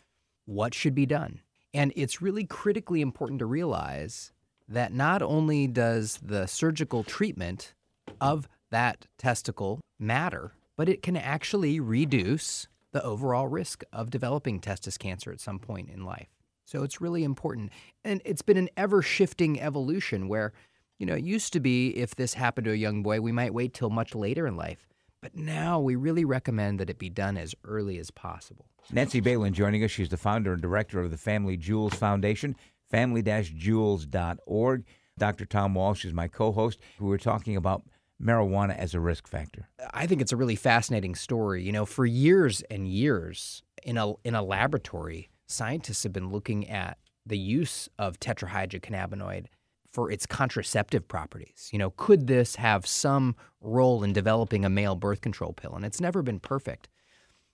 what 0.44 0.74
should 0.74 0.94
be 0.94 1.06
done. 1.06 1.40
And 1.72 1.92
it's 1.96 2.20
really 2.20 2.44
critically 2.44 3.00
important 3.00 3.38
to 3.38 3.46
realize 3.46 4.32
that 4.68 4.92
not 4.92 5.22
only 5.22 5.66
does 5.66 6.18
the 6.22 6.46
surgical 6.46 7.02
treatment 7.02 7.74
of 8.20 8.48
that 8.70 9.06
testicle 9.18 9.80
matter, 9.98 10.52
but 10.76 10.88
it 10.88 11.02
can 11.02 11.16
actually 11.16 11.80
reduce 11.80 12.68
the 12.92 13.02
overall 13.02 13.48
risk 13.48 13.84
of 13.92 14.10
developing 14.10 14.60
testis 14.60 14.98
cancer 14.98 15.30
at 15.30 15.40
some 15.40 15.58
point 15.58 15.88
in 15.90 16.04
life. 16.04 16.28
So 16.64 16.82
it's 16.82 17.00
really 17.00 17.24
important. 17.24 17.70
And 18.04 18.20
it's 18.24 18.42
been 18.42 18.56
an 18.56 18.68
ever 18.76 19.02
shifting 19.02 19.60
evolution 19.60 20.28
where, 20.28 20.52
you 21.00 21.06
know, 21.06 21.14
it 21.14 21.24
used 21.24 21.52
to 21.54 21.60
be 21.60 21.88
if 21.96 22.14
this 22.14 22.34
happened 22.34 22.66
to 22.66 22.72
a 22.72 22.76
young 22.76 23.02
boy, 23.02 23.22
we 23.22 23.32
might 23.32 23.54
wait 23.54 23.72
till 23.72 23.88
much 23.88 24.14
later 24.14 24.46
in 24.46 24.54
life. 24.54 24.86
But 25.22 25.34
now 25.34 25.80
we 25.80 25.96
really 25.96 26.26
recommend 26.26 26.78
that 26.78 26.90
it 26.90 26.98
be 26.98 27.08
done 27.08 27.38
as 27.38 27.54
early 27.64 27.98
as 27.98 28.10
possible. 28.10 28.66
Nancy 28.92 29.20
Balin 29.20 29.54
joining 29.54 29.82
us. 29.82 29.90
She's 29.90 30.10
the 30.10 30.18
founder 30.18 30.52
and 30.52 30.60
director 30.60 31.00
of 31.00 31.10
the 31.10 31.16
Family 31.16 31.56
Jewels 31.56 31.94
Foundation. 31.94 32.54
family-jewels.org. 32.90 34.84
Dr. 35.18 35.44
Tom 35.46 35.74
Walsh 35.74 36.04
is 36.04 36.12
my 36.12 36.28
co-host. 36.28 36.80
We 36.98 37.08
were 37.08 37.18
talking 37.18 37.56
about 37.56 37.82
marijuana 38.22 38.76
as 38.76 38.94
a 38.94 39.00
risk 39.00 39.26
factor. 39.26 39.68
I 39.94 40.06
think 40.06 40.20
it's 40.20 40.32
a 40.32 40.36
really 40.36 40.56
fascinating 40.56 41.14
story. 41.14 41.62
You 41.62 41.72
know, 41.72 41.86
for 41.86 42.04
years 42.04 42.62
and 42.70 42.86
years 42.86 43.62
in 43.82 43.96
a 43.96 44.12
in 44.24 44.34
a 44.34 44.42
laboratory, 44.42 45.30
scientists 45.46 46.02
have 46.02 46.12
been 46.12 46.30
looking 46.30 46.68
at 46.68 46.98
the 47.24 47.38
use 47.38 47.88
of 47.98 48.20
tetrahydrocannabinoid 48.20 49.46
for 49.92 50.10
its 50.10 50.26
contraceptive 50.26 51.06
properties. 51.08 51.68
You 51.72 51.78
know, 51.78 51.90
could 51.90 52.26
this 52.26 52.56
have 52.56 52.86
some 52.86 53.34
role 53.60 54.04
in 54.04 54.12
developing 54.12 54.64
a 54.64 54.70
male 54.70 54.94
birth 54.94 55.20
control 55.20 55.52
pill? 55.52 55.74
And 55.74 55.84
it's 55.84 56.00
never 56.00 56.22
been 56.22 56.40
perfect. 56.40 56.88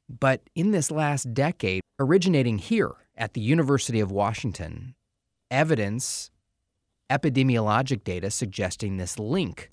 But 0.08 0.42
in 0.54 0.70
this 0.70 0.90
last 0.90 1.34
decade, 1.34 1.82
originating 1.98 2.58
here 2.58 2.92
at 3.16 3.34
the 3.34 3.40
University 3.40 4.00
of 4.00 4.10
Washington, 4.10 4.94
evidence, 5.50 6.30
epidemiologic 7.10 8.04
data 8.04 8.30
suggesting 8.30 8.96
this 8.96 9.18
link 9.18 9.70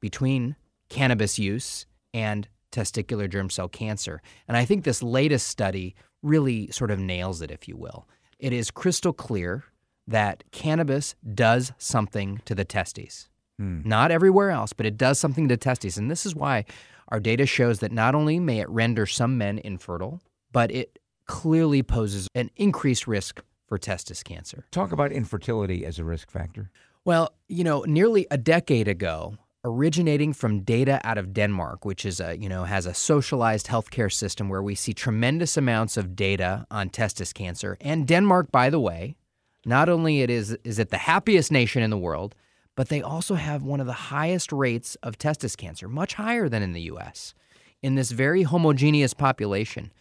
between 0.00 0.56
cannabis 0.88 1.38
use 1.38 1.86
and 2.12 2.48
testicular 2.70 3.28
germ 3.30 3.50
cell 3.50 3.68
cancer. 3.68 4.20
And 4.48 4.56
I 4.56 4.64
think 4.64 4.84
this 4.84 5.02
latest 5.02 5.48
study 5.48 5.94
really 6.22 6.70
sort 6.70 6.90
of 6.90 6.98
nails 6.98 7.42
it, 7.42 7.50
if 7.50 7.66
you 7.68 7.76
will. 7.76 8.06
It 8.38 8.52
is 8.52 8.70
crystal 8.70 9.12
clear 9.12 9.64
that 10.12 10.44
cannabis 10.52 11.14
does 11.34 11.72
something 11.78 12.40
to 12.44 12.54
the 12.54 12.64
testes. 12.64 13.28
Hmm. 13.58 13.82
Not 13.84 14.10
everywhere 14.10 14.50
else, 14.50 14.72
but 14.72 14.86
it 14.86 14.96
does 14.96 15.18
something 15.18 15.48
to 15.48 15.56
testes. 15.56 15.98
And 15.98 16.10
this 16.10 16.24
is 16.24 16.34
why 16.34 16.64
our 17.08 17.20
data 17.20 17.44
shows 17.44 17.80
that 17.80 17.92
not 17.92 18.14
only 18.14 18.40
may 18.40 18.60
it 18.60 18.68
render 18.70 19.04
some 19.04 19.36
men 19.36 19.58
infertile, 19.58 20.22
but 20.52 20.70
it 20.70 20.98
clearly 21.26 21.82
poses 21.82 22.28
an 22.34 22.50
increased 22.56 23.06
risk 23.06 23.42
for 23.66 23.78
testis 23.78 24.22
cancer. 24.22 24.64
Talk 24.70 24.92
about 24.92 25.12
infertility 25.12 25.84
as 25.84 25.98
a 25.98 26.04
risk 26.04 26.30
factor. 26.30 26.70
Well, 27.04 27.34
you 27.48 27.64
know, 27.64 27.82
nearly 27.86 28.26
a 28.30 28.38
decade 28.38 28.88
ago, 28.88 29.36
originating 29.64 30.32
from 30.32 30.60
data 30.60 31.00
out 31.04 31.18
of 31.18 31.32
Denmark, 31.32 31.84
which 31.84 32.04
is 32.04 32.20
a, 32.20 32.36
you 32.36 32.48
know, 32.48 32.64
has 32.64 32.86
a 32.86 32.94
socialized 32.94 33.66
healthcare 33.66 34.12
system 34.12 34.48
where 34.48 34.62
we 34.62 34.74
see 34.74 34.92
tremendous 34.92 35.56
amounts 35.56 35.96
of 35.96 36.16
data 36.16 36.66
on 36.70 36.88
testis 36.88 37.32
cancer. 37.32 37.76
And 37.80 38.06
Denmark, 38.06 38.50
by 38.50 38.70
the 38.70 38.80
way, 38.80 39.16
not 39.64 39.88
only 39.88 40.22
it 40.22 40.30
is 40.30 40.56
is 40.64 40.78
it 40.78 40.90
the 40.90 40.98
happiest 40.98 41.52
nation 41.52 41.82
in 41.82 41.90
the 41.90 41.98
world, 41.98 42.34
but 42.74 42.88
they 42.88 43.02
also 43.02 43.34
have 43.34 43.62
one 43.62 43.80
of 43.80 43.86
the 43.86 43.92
highest 43.92 44.52
rates 44.52 44.96
of 45.02 45.18
testis 45.18 45.56
cancer, 45.56 45.88
much 45.88 46.14
higher 46.14 46.48
than 46.48 46.62
in 46.62 46.72
the 46.72 46.82
US. 46.82 47.34
In 47.82 47.94
this 47.94 48.12
very 48.12 48.44
homogeneous 48.44 49.14
population, 49.14 49.92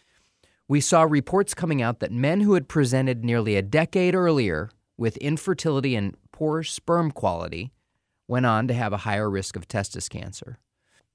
we 0.68 0.80
saw 0.80 1.04
reports 1.04 1.54
coming 1.54 1.82
out 1.82 2.00
that 2.00 2.12
men 2.12 2.42
who 2.42 2.54
had 2.54 2.70
presented 2.70 3.26
nearly 3.26 3.56
a 3.56 3.62
decade 3.62 4.16
earlier 4.16 4.70
with 4.98 5.18
infertility 5.18 5.96
and 5.96 6.16
poor 6.32 6.64
sperm 6.64 7.12
quality 7.12 7.72
went 8.28 8.46
on 8.46 8.68
to 8.68 8.74
have 8.74 8.94
a 8.94 8.98
higher 8.98 9.30
risk 9.30 9.56
of 9.56 9.68
testis 9.68 10.08
cancer. 10.08 10.60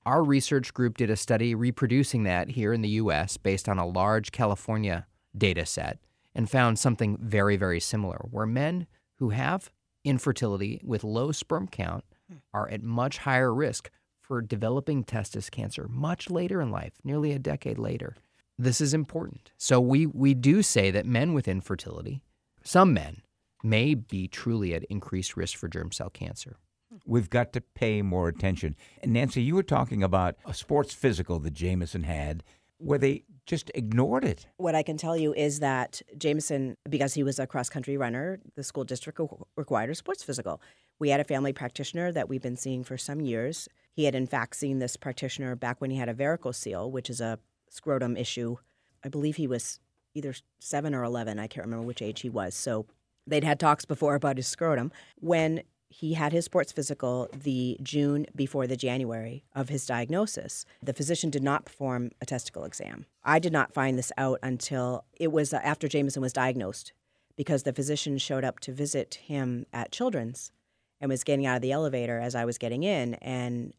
Our 0.04 0.22
research 0.22 0.74
group 0.74 0.98
did 0.98 1.11
a 1.11 1.16
study 1.16 1.54
reproducing 1.54 2.24
that 2.24 2.50
here 2.50 2.72
in 2.72 2.82
the 2.82 2.90
US 2.90 3.38
based 3.38 3.68
on 3.68 3.78
a 3.78 3.87
large 3.87 4.30
California 4.30 5.06
data 5.37 5.64
set 5.64 5.98
and 6.37 6.51
found 6.51 6.79
something 6.79 7.16
very, 7.20 7.57
very 7.57 7.81
similar, 7.81 8.27
where 8.31 8.46
men 8.46 8.87
who 9.16 9.31
have 9.31 9.70
infertility 10.05 10.81
with 10.85 11.03
low 11.03 11.33
sperm 11.33 11.66
count 11.66 12.05
hmm. 12.31 12.37
are 12.53 12.68
at 12.68 12.83
much 12.83 13.18
higher 13.18 13.53
risk 13.53 13.90
for 14.20 14.42
developing 14.42 15.03
testis 15.03 15.49
cancer 15.49 15.88
much 15.88 16.29
later 16.29 16.61
in 16.61 16.70
life, 16.70 16.92
nearly 17.03 17.33
a 17.33 17.38
decade 17.38 17.79
later. 17.79 18.16
This 18.59 18.81
is 18.81 18.92
important. 18.92 19.51
So 19.57 19.81
we, 19.81 20.07
we 20.07 20.35
do 20.35 20.62
say 20.62 20.90
that 20.90 21.07
men 21.07 21.33
with 21.33 21.49
infertility, 21.49 22.20
some 22.62 22.92
men, 22.92 23.22
may 23.64 23.94
be 23.94 24.29
truly 24.29 24.75
at 24.75 24.85
increased 24.85 25.37
risk 25.37 25.57
for 25.57 25.68
germ 25.68 25.90
cell 25.90 26.11
cancer. 26.11 26.59
Hmm. 26.90 26.99
We've 27.07 27.31
got 27.31 27.55
to 27.55 27.62
pay 27.62 28.03
more 28.03 28.29
attention. 28.29 28.77
And 29.03 29.14
Nancy, 29.14 29.40
you 29.40 29.55
were 29.55 29.62
talking 29.62 30.03
about 30.03 30.37
a 30.44 30.53
sports 30.53 30.92
physical 30.92 31.38
that 31.38 31.55
Jameson 31.55 32.03
had 32.03 32.44
where 32.78 32.98
they 32.98 33.24
just 33.46 33.70
ignored 33.74 34.24
it. 34.24 34.46
What 34.56 34.74
I 34.74 34.82
can 34.82 34.96
tell 34.96 35.16
you 35.16 35.32
is 35.32 35.60
that 35.60 36.02
Jameson, 36.18 36.76
because 36.88 37.14
he 37.14 37.22
was 37.22 37.38
a 37.38 37.46
cross 37.46 37.68
country 37.68 37.96
runner, 37.96 38.40
the 38.54 38.62
school 38.62 38.84
district 38.84 39.20
required 39.56 39.90
a 39.90 39.94
sports 39.94 40.22
physical. 40.22 40.60
We 40.98 41.10
had 41.10 41.20
a 41.20 41.24
family 41.24 41.52
practitioner 41.52 42.12
that 42.12 42.28
we've 42.28 42.42
been 42.42 42.56
seeing 42.56 42.84
for 42.84 42.96
some 42.96 43.20
years. 43.20 43.68
He 43.92 44.04
had, 44.04 44.14
in 44.14 44.26
fact, 44.26 44.56
seen 44.56 44.78
this 44.78 44.96
practitioner 44.96 45.54
back 45.56 45.80
when 45.80 45.90
he 45.90 45.96
had 45.96 46.08
a 46.08 46.14
varicocele, 46.14 46.90
which 46.90 47.08
is 47.08 47.20
a 47.20 47.38
scrotum 47.70 48.16
issue. 48.16 48.56
I 49.04 49.08
believe 49.08 49.36
he 49.36 49.46
was 49.46 49.78
either 50.14 50.34
seven 50.58 50.94
or 50.94 51.04
11. 51.04 51.38
I 51.38 51.46
can't 51.46 51.64
remember 51.66 51.86
which 51.86 52.02
age 52.02 52.20
he 52.20 52.30
was. 52.30 52.54
So 52.54 52.86
they'd 53.26 53.44
had 53.44 53.60
talks 53.60 53.84
before 53.84 54.14
about 54.14 54.36
his 54.36 54.46
scrotum. 54.46 54.90
When 55.16 55.62
he 55.98 56.12
had 56.12 56.30
his 56.30 56.44
sports 56.44 56.72
physical 56.72 57.26
the 57.32 57.78
June 57.82 58.26
before 58.37 58.66
the 58.66 58.76
January 58.76 59.44
of 59.54 59.70
his 59.70 59.87
diagnosis. 59.87 60.66
The 60.82 60.92
physician 60.92 61.30
did 61.30 61.42
not 61.42 61.64
perform 61.64 62.11
a 62.20 62.26
testicle 62.26 62.64
exam. 62.64 63.06
I 63.24 63.38
did 63.38 63.50
not 63.50 63.72
find 63.72 63.96
this 63.96 64.12
out 64.18 64.38
until 64.42 65.04
it 65.18 65.32
was 65.32 65.54
uh, 65.54 65.61
after 65.64 65.88
Jameson 65.88 66.20
was 66.20 66.35
diagnosed 66.35 66.92
because 67.35 67.62
the 67.62 67.72
physician 67.72 68.18
showed 68.18 68.44
up 68.44 68.61
to 68.61 68.72
visit 68.72 69.20
him 69.24 69.64
at 69.72 69.90
Children's 69.90 70.52
and 71.00 71.09
was 71.09 71.24
getting 71.24 71.46
out 71.46 71.56
of 71.56 71.62
the 71.62 71.72
elevator 71.72 72.20
as 72.20 72.35
I 72.35 72.44
was 72.44 72.59
getting 72.59 72.82
in 72.82 73.14
and 73.14 73.72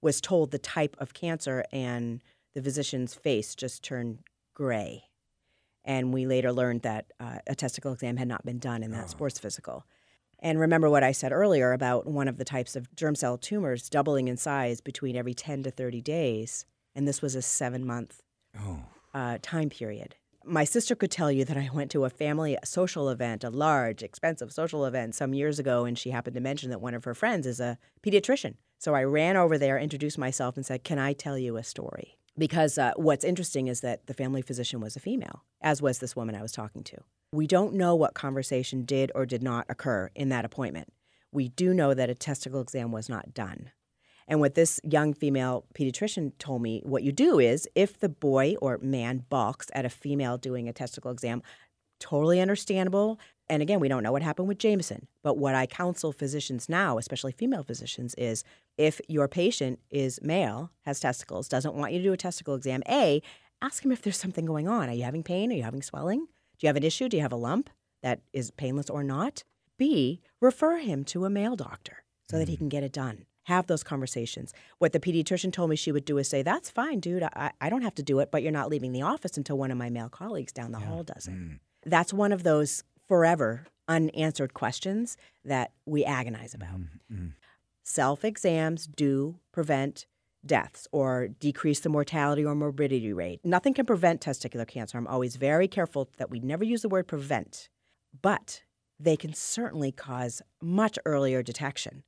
was 0.00 0.20
told 0.20 0.52
the 0.52 0.60
type 0.60 0.96
of 1.00 1.14
cancer 1.14 1.64
and 1.72 2.22
the 2.54 2.62
physician's 2.62 3.12
face 3.12 3.56
just 3.56 3.82
turned 3.82 4.20
gray. 4.54 5.02
And 5.84 6.14
we 6.14 6.26
later 6.26 6.52
learned 6.52 6.82
that 6.82 7.06
uh, 7.18 7.38
a 7.48 7.56
testicle 7.56 7.92
exam 7.92 8.18
had 8.18 8.28
not 8.28 8.44
been 8.44 8.60
done 8.60 8.84
in 8.84 8.92
that 8.92 9.06
oh. 9.06 9.08
sports 9.08 9.40
physical. 9.40 9.84
And 10.40 10.60
remember 10.60 10.90
what 10.90 11.02
I 11.02 11.12
said 11.12 11.32
earlier 11.32 11.72
about 11.72 12.06
one 12.06 12.28
of 12.28 12.36
the 12.36 12.44
types 12.44 12.76
of 12.76 12.94
germ 12.94 13.14
cell 13.14 13.38
tumors 13.38 13.88
doubling 13.88 14.28
in 14.28 14.36
size 14.36 14.80
between 14.80 15.16
every 15.16 15.34
10 15.34 15.62
to 15.64 15.70
30 15.70 16.00
days. 16.02 16.66
And 16.94 17.08
this 17.08 17.22
was 17.22 17.34
a 17.34 17.42
seven 17.42 17.86
month 17.86 18.22
oh. 18.58 18.80
uh, 19.14 19.38
time 19.42 19.70
period. 19.70 20.16
My 20.44 20.64
sister 20.64 20.94
could 20.94 21.10
tell 21.10 21.32
you 21.32 21.44
that 21.44 21.56
I 21.56 21.70
went 21.72 21.90
to 21.90 22.04
a 22.04 22.10
family 22.10 22.56
social 22.64 23.08
event, 23.08 23.42
a 23.42 23.50
large, 23.50 24.02
expensive 24.02 24.52
social 24.52 24.84
event 24.84 25.14
some 25.14 25.34
years 25.34 25.58
ago, 25.58 25.84
and 25.84 25.98
she 25.98 26.10
happened 26.10 26.34
to 26.34 26.40
mention 26.40 26.70
that 26.70 26.80
one 26.80 26.94
of 26.94 27.02
her 27.04 27.14
friends 27.14 27.46
is 27.46 27.58
a 27.58 27.78
pediatrician. 28.04 28.54
So 28.78 28.94
I 28.94 29.02
ran 29.02 29.36
over 29.36 29.58
there, 29.58 29.78
introduced 29.78 30.18
myself, 30.18 30.56
and 30.56 30.64
said, 30.64 30.84
Can 30.84 30.98
I 30.98 31.14
tell 31.14 31.36
you 31.36 31.56
a 31.56 31.64
story? 31.64 32.16
Because 32.38 32.78
uh, 32.78 32.92
what's 32.96 33.24
interesting 33.24 33.66
is 33.66 33.80
that 33.80 34.06
the 34.06 34.14
family 34.14 34.42
physician 34.42 34.80
was 34.80 34.94
a 34.94 35.00
female, 35.00 35.42
as 35.60 35.82
was 35.82 35.98
this 35.98 36.14
woman 36.14 36.34
I 36.34 36.42
was 36.42 36.52
talking 36.52 36.84
to. 36.84 36.98
We 37.32 37.46
don't 37.46 37.74
know 37.74 37.94
what 37.94 38.14
conversation 38.14 38.84
did 38.84 39.12
or 39.14 39.26
did 39.26 39.42
not 39.42 39.66
occur 39.68 40.10
in 40.14 40.28
that 40.30 40.44
appointment. 40.44 40.92
We 41.32 41.48
do 41.48 41.74
know 41.74 41.92
that 41.92 42.10
a 42.10 42.14
testicle 42.14 42.60
exam 42.60 42.92
was 42.92 43.08
not 43.08 43.34
done. 43.34 43.70
And 44.28 44.40
what 44.40 44.54
this 44.54 44.80
young 44.82 45.14
female 45.14 45.64
pediatrician 45.74 46.32
told 46.38 46.62
me, 46.62 46.82
what 46.84 47.02
you 47.02 47.12
do 47.12 47.38
is 47.38 47.68
if 47.74 47.98
the 47.98 48.08
boy 48.08 48.56
or 48.60 48.78
man 48.78 49.24
balks 49.28 49.68
at 49.72 49.84
a 49.84 49.90
female 49.90 50.36
doing 50.36 50.68
a 50.68 50.72
testicle 50.72 51.10
exam, 51.10 51.42
totally 52.00 52.40
understandable. 52.40 53.20
And 53.48 53.62
again, 53.62 53.78
we 53.78 53.88
don't 53.88 54.02
know 54.02 54.12
what 54.12 54.22
happened 54.22 54.48
with 54.48 54.58
Jameson. 54.58 55.06
But 55.22 55.38
what 55.38 55.54
I 55.54 55.66
counsel 55.66 56.12
physicians 56.12 56.68
now, 56.68 56.98
especially 56.98 57.32
female 57.32 57.62
physicians, 57.62 58.14
is 58.14 58.42
if 58.76 59.00
your 59.08 59.28
patient 59.28 59.78
is 59.90 60.20
male, 60.22 60.72
has 60.82 60.98
testicles, 61.00 61.48
doesn't 61.48 61.74
want 61.74 61.92
you 61.92 61.98
to 62.00 62.04
do 62.04 62.12
a 62.12 62.16
testicle 62.16 62.54
exam, 62.54 62.82
A, 62.88 63.22
ask 63.62 63.84
him 63.84 63.92
if 63.92 64.02
there's 64.02 64.18
something 64.18 64.44
going 64.44 64.68
on. 64.68 64.88
Are 64.88 64.94
you 64.94 65.04
having 65.04 65.22
pain? 65.22 65.52
Are 65.52 65.54
you 65.54 65.62
having 65.62 65.82
swelling? 65.82 66.26
Do 66.58 66.66
you 66.66 66.68
have 66.68 66.76
an 66.76 66.82
issue? 66.82 67.08
Do 67.08 67.16
you 67.16 67.22
have 67.22 67.32
a 67.32 67.36
lump 67.36 67.70
that 68.02 68.20
is 68.32 68.50
painless 68.50 68.90
or 68.90 69.02
not? 69.02 69.44
B, 69.78 70.20
refer 70.40 70.78
him 70.78 71.04
to 71.04 71.24
a 71.24 71.30
male 71.30 71.56
doctor 71.56 72.04
so 72.30 72.38
that 72.38 72.48
he 72.48 72.54
mm. 72.54 72.58
can 72.58 72.68
get 72.68 72.82
it 72.82 72.92
done. 72.92 73.26
Have 73.44 73.66
those 73.66 73.84
conversations. 73.84 74.52
What 74.78 74.92
the 74.92 74.98
pediatrician 75.00 75.52
told 75.52 75.70
me 75.70 75.76
she 75.76 75.92
would 75.92 76.04
do 76.04 76.18
is 76.18 76.28
say, 76.28 76.42
That's 76.42 76.70
fine, 76.70 76.98
dude. 76.98 77.22
I, 77.22 77.52
I 77.60 77.70
don't 77.70 77.82
have 77.82 77.94
to 77.96 78.02
do 78.02 78.18
it, 78.18 78.30
but 78.30 78.42
you're 78.42 78.52
not 78.52 78.68
leaving 78.68 78.92
the 78.92 79.02
office 79.02 79.36
until 79.36 79.56
one 79.56 79.70
of 79.70 79.78
my 79.78 79.90
male 79.90 80.08
colleagues 80.08 80.52
down 80.52 80.72
the 80.72 80.80
yeah. 80.80 80.86
hall 80.86 81.04
does 81.04 81.28
it. 81.28 81.34
Mm. 81.34 81.60
That's 81.84 82.12
one 82.12 82.32
of 82.32 82.42
those 82.42 82.82
forever 83.06 83.66
unanswered 83.88 84.52
questions 84.52 85.16
that 85.44 85.70
we 85.84 86.04
agonize 86.04 86.54
about. 86.54 86.80
Mm. 87.12 87.34
Self 87.84 88.24
exams 88.24 88.88
do 88.88 89.38
prevent 89.52 90.06
deaths 90.46 90.86
or 90.92 91.28
decrease 91.28 91.80
the 91.80 91.88
mortality 91.88 92.44
or 92.44 92.54
morbidity 92.54 93.12
rate. 93.12 93.40
Nothing 93.44 93.74
can 93.74 93.86
prevent 93.86 94.20
testicular 94.20 94.66
cancer. 94.66 94.98
I'm 94.98 95.06
always 95.06 95.36
very 95.36 95.68
careful 95.68 96.08
that 96.18 96.30
we 96.30 96.40
never 96.40 96.64
use 96.64 96.82
the 96.82 96.88
word 96.88 97.06
prevent, 97.06 97.68
but 98.22 98.62
they 98.98 99.16
can 99.16 99.34
certainly 99.34 99.92
cause 99.92 100.42
much 100.62 100.98
earlier 101.04 101.42
detection. 101.42 102.02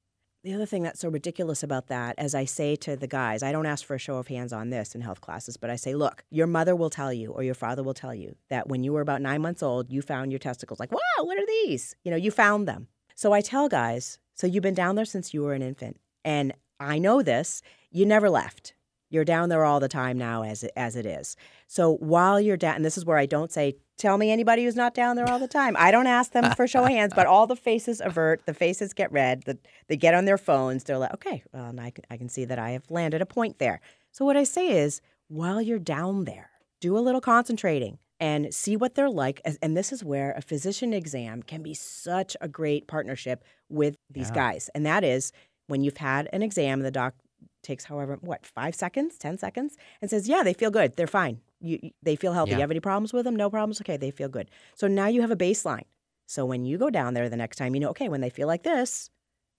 The 0.45 0.55
other 0.55 0.67
thing 0.67 0.85
that's 0.85 1.01
so 1.01 1.09
ridiculous 1.09 1.65
about 1.65 1.89
that, 1.89 2.15
as 2.17 2.35
I 2.35 2.45
say 2.45 2.77
to 2.77 2.97
the 2.97 3.09
guys, 3.09 3.43
I 3.43 3.51
don't 3.51 3.67
ask 3.67 3.85
for 3.85 3.97
a 3.97 3.99
show 3.99 4.17
of 4.17 4.29
hands 4.29 4.53
on 4.53 4.71
this 4.71 4.95
in 4.95 5.01
health 5.01 5.21
classes, 5.21 5.57
but 5.57 5.69
I 5.69 5.77
say, 5.77 5.95
look, 5.95 6.23
your 6.31 6.47
mother 6.47 6.77
will 6.77 6.91
tell 6.91 7.13
you 7.13 7.33
or 7.33 7.43
your 7.43 7.55
father 7.55 7.83
will 7.83 7.93
tell 7.93 8.15
you 8.15 8.37
that 8.49 8.69
when 8.69 8.85
you 8.85 8.93
were 8.93 9.01
about 9.01 9.21
nine 9.21 9.43
months 9.43 9.65
old, 9.65 9.93
you 9.93 10.01
found 10.01 10.31
your 10.31 10.39
testicles. 10.39 10.79
Like, 10.79 10.93
wow, 10.93 11.25
what 11.25 11.39
are 11.39 11.47
these? 11.47 11.97
You 12.05 12.13
know, 12.13 12.17
you 12.17 12.31
found 12.31 12.69
them. 12.69 12.87
So 13.17 13.33
I 13.33 13.41
tell 13.41 13.69
guys, 13.69 14.21
so 14.35 14.47
you've 14.47 14.63
been 14.63 14.75
down 14.75 14.95
there 14.95 15.05
since 15.05 15.35
you 15.35 15.43
were 15.43 15.55
an 15.55 15.63
infant. 15.63 15.97
And 16.25 16.55
I 16.81 16.99
know 16.99 17.23
this, 17.23 17.63
you 17.91 18.07
never 18.07 18.31
left. 18.31 18.75
You're 19.11 19.25
down 19.25 19.49
there 19.49 19.65
all 19.65 19.81
the 19.81 19.89
time 19.89 20.19
now 20.19 20.43
as 20.43 20.63
it, 20.65 20.73
as 20.77 20.95
it 20.95 21.07
is. 21.07 21.35
So 21.67 21.97
while 21.97 22.39
you're 22.41 22.59
down, 22.59 22.77
and 22.77 22.85
this 22.85 22.99
is 22.99 23.07
where 23.07 23.17
I 23.17 23.25
don't 23.25 23.51
say, 23.51 23.77
tell 23.97 24.19
me 24.19 24.31
anybody 24.31 24.65
who's 24.65 24.77
not 24.77 24.95
down 24.95 25.17
there 25.17 25.27
all 25.29 25.39
the 25.39 25.49
time. 25.49 25.75
I 25.79 25.91
don't 25.91 26.07
ask 26.07 26.33
them 26.33 26.55
for 26.55 26.67
show 26.67 26.85
of 26.85 26.91
hands, 26.91 27.15
but 27.17 27.27
all 27.27 27.47
the 27.47 27.57
faces 27.57 28.03
avert, 28.05 28.45
the 28.45 28.53
faces 28.53 28.93
get 28.93 29.11
red, 29.11 29.45
the, 29.45 29.59
they 29.89 29.97
get 29.97 30.15
on 30.15 30.27
their 30.27 30.37
phones. 30.37 30.85
They're 30.85 30.99
like, 30.99 31.15
okay, 31.15 31.43
well, 31.55 31.75
I 31.81 31.91
can, 31.91 32.05
I 32.11 32.19
can 32.19 32.29
see 32.29 32.45
that 32.45 32.59
I 32.59 32.71
have 32.73 32.85
landed 32.91 33.23
a 33.23 33.27
point 33.27 33.59
there. 33.59 33.81
So 34.13 34.27
what 34.27 34.37
I 34.37 34.45
say 34.45 34.69
is, 34.79 35.01
while 35.29 35.61
you're 35.63 35.79
down 35.79 36.25
there, 36.25 36.51
do 36.81 36.97
a 36.97 37.01
little 37.01 37.21
concentrating 37.23 37.99
and 38.21 38.53
see 38.53 38.77
what 38.77 38.95
they're 38.95 39.09
like. 39.11 39.41
And 39.63 39.77
this 39.77 39.93
is 39.93 40.05
where 40.05 40.33
a 40.33 40.43
physician 40.43 40.93
exam 40.93 41.43
can 41.43 41.63
be 41.63 41.73
such 41.73 42.37
a 42.41 42.49
great 42.49 42.87
partnership 42.89 43.43
with 43.69 43.97
these 44.11 44.29
Yeah. 44.31 44.35
guys. 44.35 44.71
And 44.75 44.85
that 44.87 45.03
is 45.05 45.33
when 45.69 45.83
you've 45.83 45.99
had 45.99 46.29
an 46.33 46.43
exam, 46.43 46.81
the 46.81 46.91
doc 46.91 47.15
takes 47.63 47.85
however 47.85 48.19
what 48.21 48.45
five 48.45 48.75
seconds, 48.75 49.17
ten 49.17 49.39
seconds, 49.39 49.77
and 50.03 50.11
says, 50.11 50.29
"Yeah, 50.29 50.43
they 50.43 50.55
feel 50.55 50.71
good. 50.71 50.97
They're 50.97 51.07
fine. 51.07 51.41
You, 51.61 51.91
they 52.03 52.17
feel 52.17 52.33
healthy. 52.33 52.51
Yeah. 52.51 52.57
You 52.57 52.61
have 52.63 52.71
any 52.71 52.81
problems 52.81 53.13
with 53.13 53.25
them? 53.25 53.37
No 53.37 53.51
problems. 53.51 53.81
Okay, 53.81 53.97
they 53.97 54.11
feel 54.11 54.29
good. 54.29 54.51
So 54.75 54.89
now 54.89 55.07
you 55.07 55.21
have 55.21 55.31
a 55.31 55.37
baseline. 55.37 55.85
So 56.27 56.45
when 56.45 56.65
you 56.65 56.79
go 56.79 56.91
down 56.91 57.15
there 57.15 57.29
the 57.29 57.37
next 57.37 57.57
time, 57.57 57.75
you 57.75 57.81
know, 57.81 57.91
okay, 57.91 58.09
when 58.09 58.21
they 58.21 58.31
feel 58.31 58.47
like 58.47 58.63
this, 58.63 59.11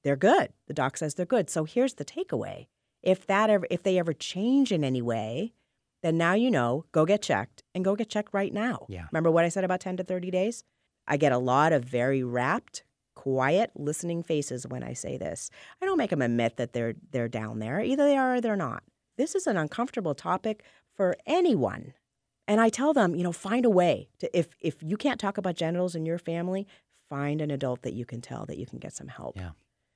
they're 0.03 0.15
good. 0.15 0.49
The 0.67 0.73
doc 0.73 0.97
says 0.97 1.15
they're 1.15 1.25
good. 1.25 1.49
So 1.49 1.63
here's 1.63 1.95
the 1.95 2.05
takeaway: 2.05 2.67
if 3.01 3.25
that 3.27 3.49
ever, 3.49 3.67
if 3.69 3.83
they 3.83 3.97
ever 3.97 4.13
change 4.13 4.71
in 4.71 4.83
any 4.83 5.01
way, 5.01 5.53
then 6.01 6.17
now 6.17 6.33
you 6.33 6.49
know, 6.49 6.85
go 6.91 7.05
get 7.05 7.21
checked 7.21 7.63
and 7.75 7.83
go 7.83 7.95
get 7.95 8.09
checked 8.09 8.33
right 8.33 8.53
now. 8.53 8.85
Yeah. 8.89 9.05
Remember 9.11 9.31
what 9.31 9.45
I 9.45 9.49
said 9.49 9.63
about 9.63 9.81
10 9.81 9.97
to 9.97 10.03
30 10.03 10.31
days? 10.31 10.63
I 11.07 11.17
get 11.17 11.31
a 11.31 11.37
lot 11.37 11.73
of 11.73 11.83
very 11.83 12.23
rapt, 12.23 12.83
quiet, 13.19 13.69
listening 13.75 14.23
faces 14.23 14.65
when 14.65 14.81
I 14.81 14.93
say 14.93 15.17
this. 15.17 15.51
I 15.81 15.85
don't 15.85 15.97
make 15.97 16.11
them 16.11 16.21
admit 16.21 16.55
that 16.55 16.71
they're 16.71 16.93
they're 17.11 17.27
down 17.27 17.59
there. 17.59 17.81
Either 17.81 18.05
they 18.05 18.15
are 18.15 18.35
or 18.35 18.41
they're 18.41 18.55
not. 18.55 18.81
This 19.17 19.35
is 19.35 19.45
an 19.45 19.57
uncomfortable 19.57 20.15
topic 20.15 20.63
for 20.95 21.17
anyone. 21.25 21.93
And 22.47 22.61
I 22.61 22.69
tell 22.69 22.93
them, 22.93 23.15
you 23.15 23.23
know, 23.23 23.33
find 23.33 23.65
a 23.65 23.69
way 23.69 24.07
to 24.19 24.37
if 24.37 24.47
if 24.61 24.77
you 24.81 24.95
can't 24.95 25.19
talk 25.19 25.37
about 25.37 25.55
genitals 25.55 25.95
in 25.95 26.05
your 26.05 26.17
family, 26.17 26.65
find 27.09 27.41
an 27.41 27.51
adult 27.51 27.81
that 27.81 27.91
you 27.91 28.05
can 28.05 28.21
tell 28.21 28.45
that 28.45 28.57
you 28.57 28.65
can 28.65 28.79
get 28.79 28.93
some 28.93 29.09
help. 29.09 29.35
Yeah. 29.35 29.51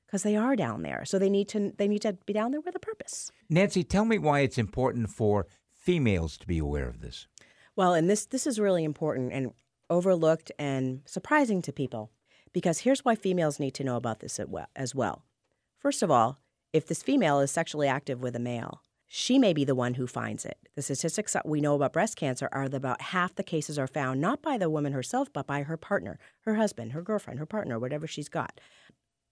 Because 0.05 0.23
they 0.23 0.35
are 0.35 0.57
down 0.57 0.81
there. 0.81 1.05
So 1.05 1.17
they 1.17 1.29
need 1.29 1.47
to 1.49 1.71
they 1.77 1.87
need 1.87 2.01
to 2.01 2.17
be 2.25 2.33
down 2.33 2.51
there 2.51 2.59
with 2.59 2.75
a 2.75 2.79
purpose. 2.79 3.31
Nancy, 3.49 3.85
tell 3.85 4.03
me 4.03 4.17
why 4.17 4.41
it's 4.41 4.57
important 4.57 5.11
for 5.11 5.47
females 5.71 6.37
to 6.39 6.45
be 6.45 6.57
aware 6.57 6.89
of 6.89 6.99
this. 6.99 7.27
Well, 7.77 7.93
and 7.93 8.09
this 8.09 8.25
this 8.25 8.45
is 8.45 8.59
really 8.59 8.83
important 8.83 9.31
and 9.31 9.53
overlooked 9.89 10.51
and 10.59 11.03
surprising 11.05 11.61
to 11.61 11.71
people 11.71 12.11
because 12.53 12.79
here's 12.79 13.03
why 13.03 13.15
females 13.15 13.59
need 13.59 13.73
to 13.75 13.83
know 13.83 13.95
about 13.95 14.19
this 14.19 14.39
as 14.75 14.95
well. 14.95 15.23
First 15.77 16.01
of 16.03 16.11
all, 16.11 16.39
if 16.71 16.87
this 16.87 17.03
female 17.03 17.39
is 17.39 17.51
sexually 17.51 17.87
active 17.87 18.21
with 18.21 18.35
a 18.35 18.39
male, 18.39 18.81
she 19.07 19.37
may 19.37 19.53
be 19.53 19.63
the 19.63 19.75
one 19.75 19.93
who 19.93 20.07
finds 20.07 20.43
it. 20.43 20.57
The 20.75 20.81
statistics 20.81 21.33
that 21.33 21.47
we 21.47 21.61
know 21.61 21.75
about 21.75 21.93
breast 21.93 22.15
cancer 22.15 22.49
are 22.51 22.67
that 22.67 22.77
about 22.77 23.01
half 23.01 23.35
the 23.35 23.43
cases 23.43 23.77
are 23.77 23.85
found 23.85 24.19
not 24.19 24.41
by 24.41 24.57
the 24.57 24.71
woman 24.71 24.93
herself, 24.93 25.31
but 25.31 25.45
by 25.45 25.61
her 25.61 25.77
partner, 25.77 26.17
her 26.45 26.55
husband, 26.55 26.93
her 26.93 27.03
girlfriend, 27.03 27.39
her 27.39 27.45
partner, 27.45 27.77
whatever 27.77 28.07
she's 28.07 28.29
got, 28.29 28.59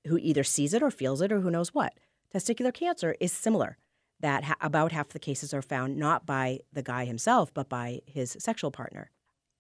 who 0.06 0.20
either 0.20 0.44
sees 0.44 0.76
it 0.76 0.84
or 0.84 0.92
feels 0.92 1.20
it 1.20 1.32
or 1.32 1.40
who 1.40 1.50
knows 1.50 1.74
what. 1.74 1.94
Testicular 2.34 2.74
cancer 2.74 3.16
is 3.20 3.32
similar. 3.32 3.78
That 4.20 4.44
ha- 4.44 4.56
about 4.62 4.92
half 4.92 5.10
the 5.10 5.20
cases 5.20 5.52
are 5.52 5.64
found 5.64 5.98
not 5.98 6.28
by 6.28 6.60
the 6.72 6.84
guy 6.84 7.06
himself, 7.06 7.52
but 7.52 7.68
by 7.68 8.02
his 8.06 8.38
sexual 8.40 8.70
partner. 8.70 9.10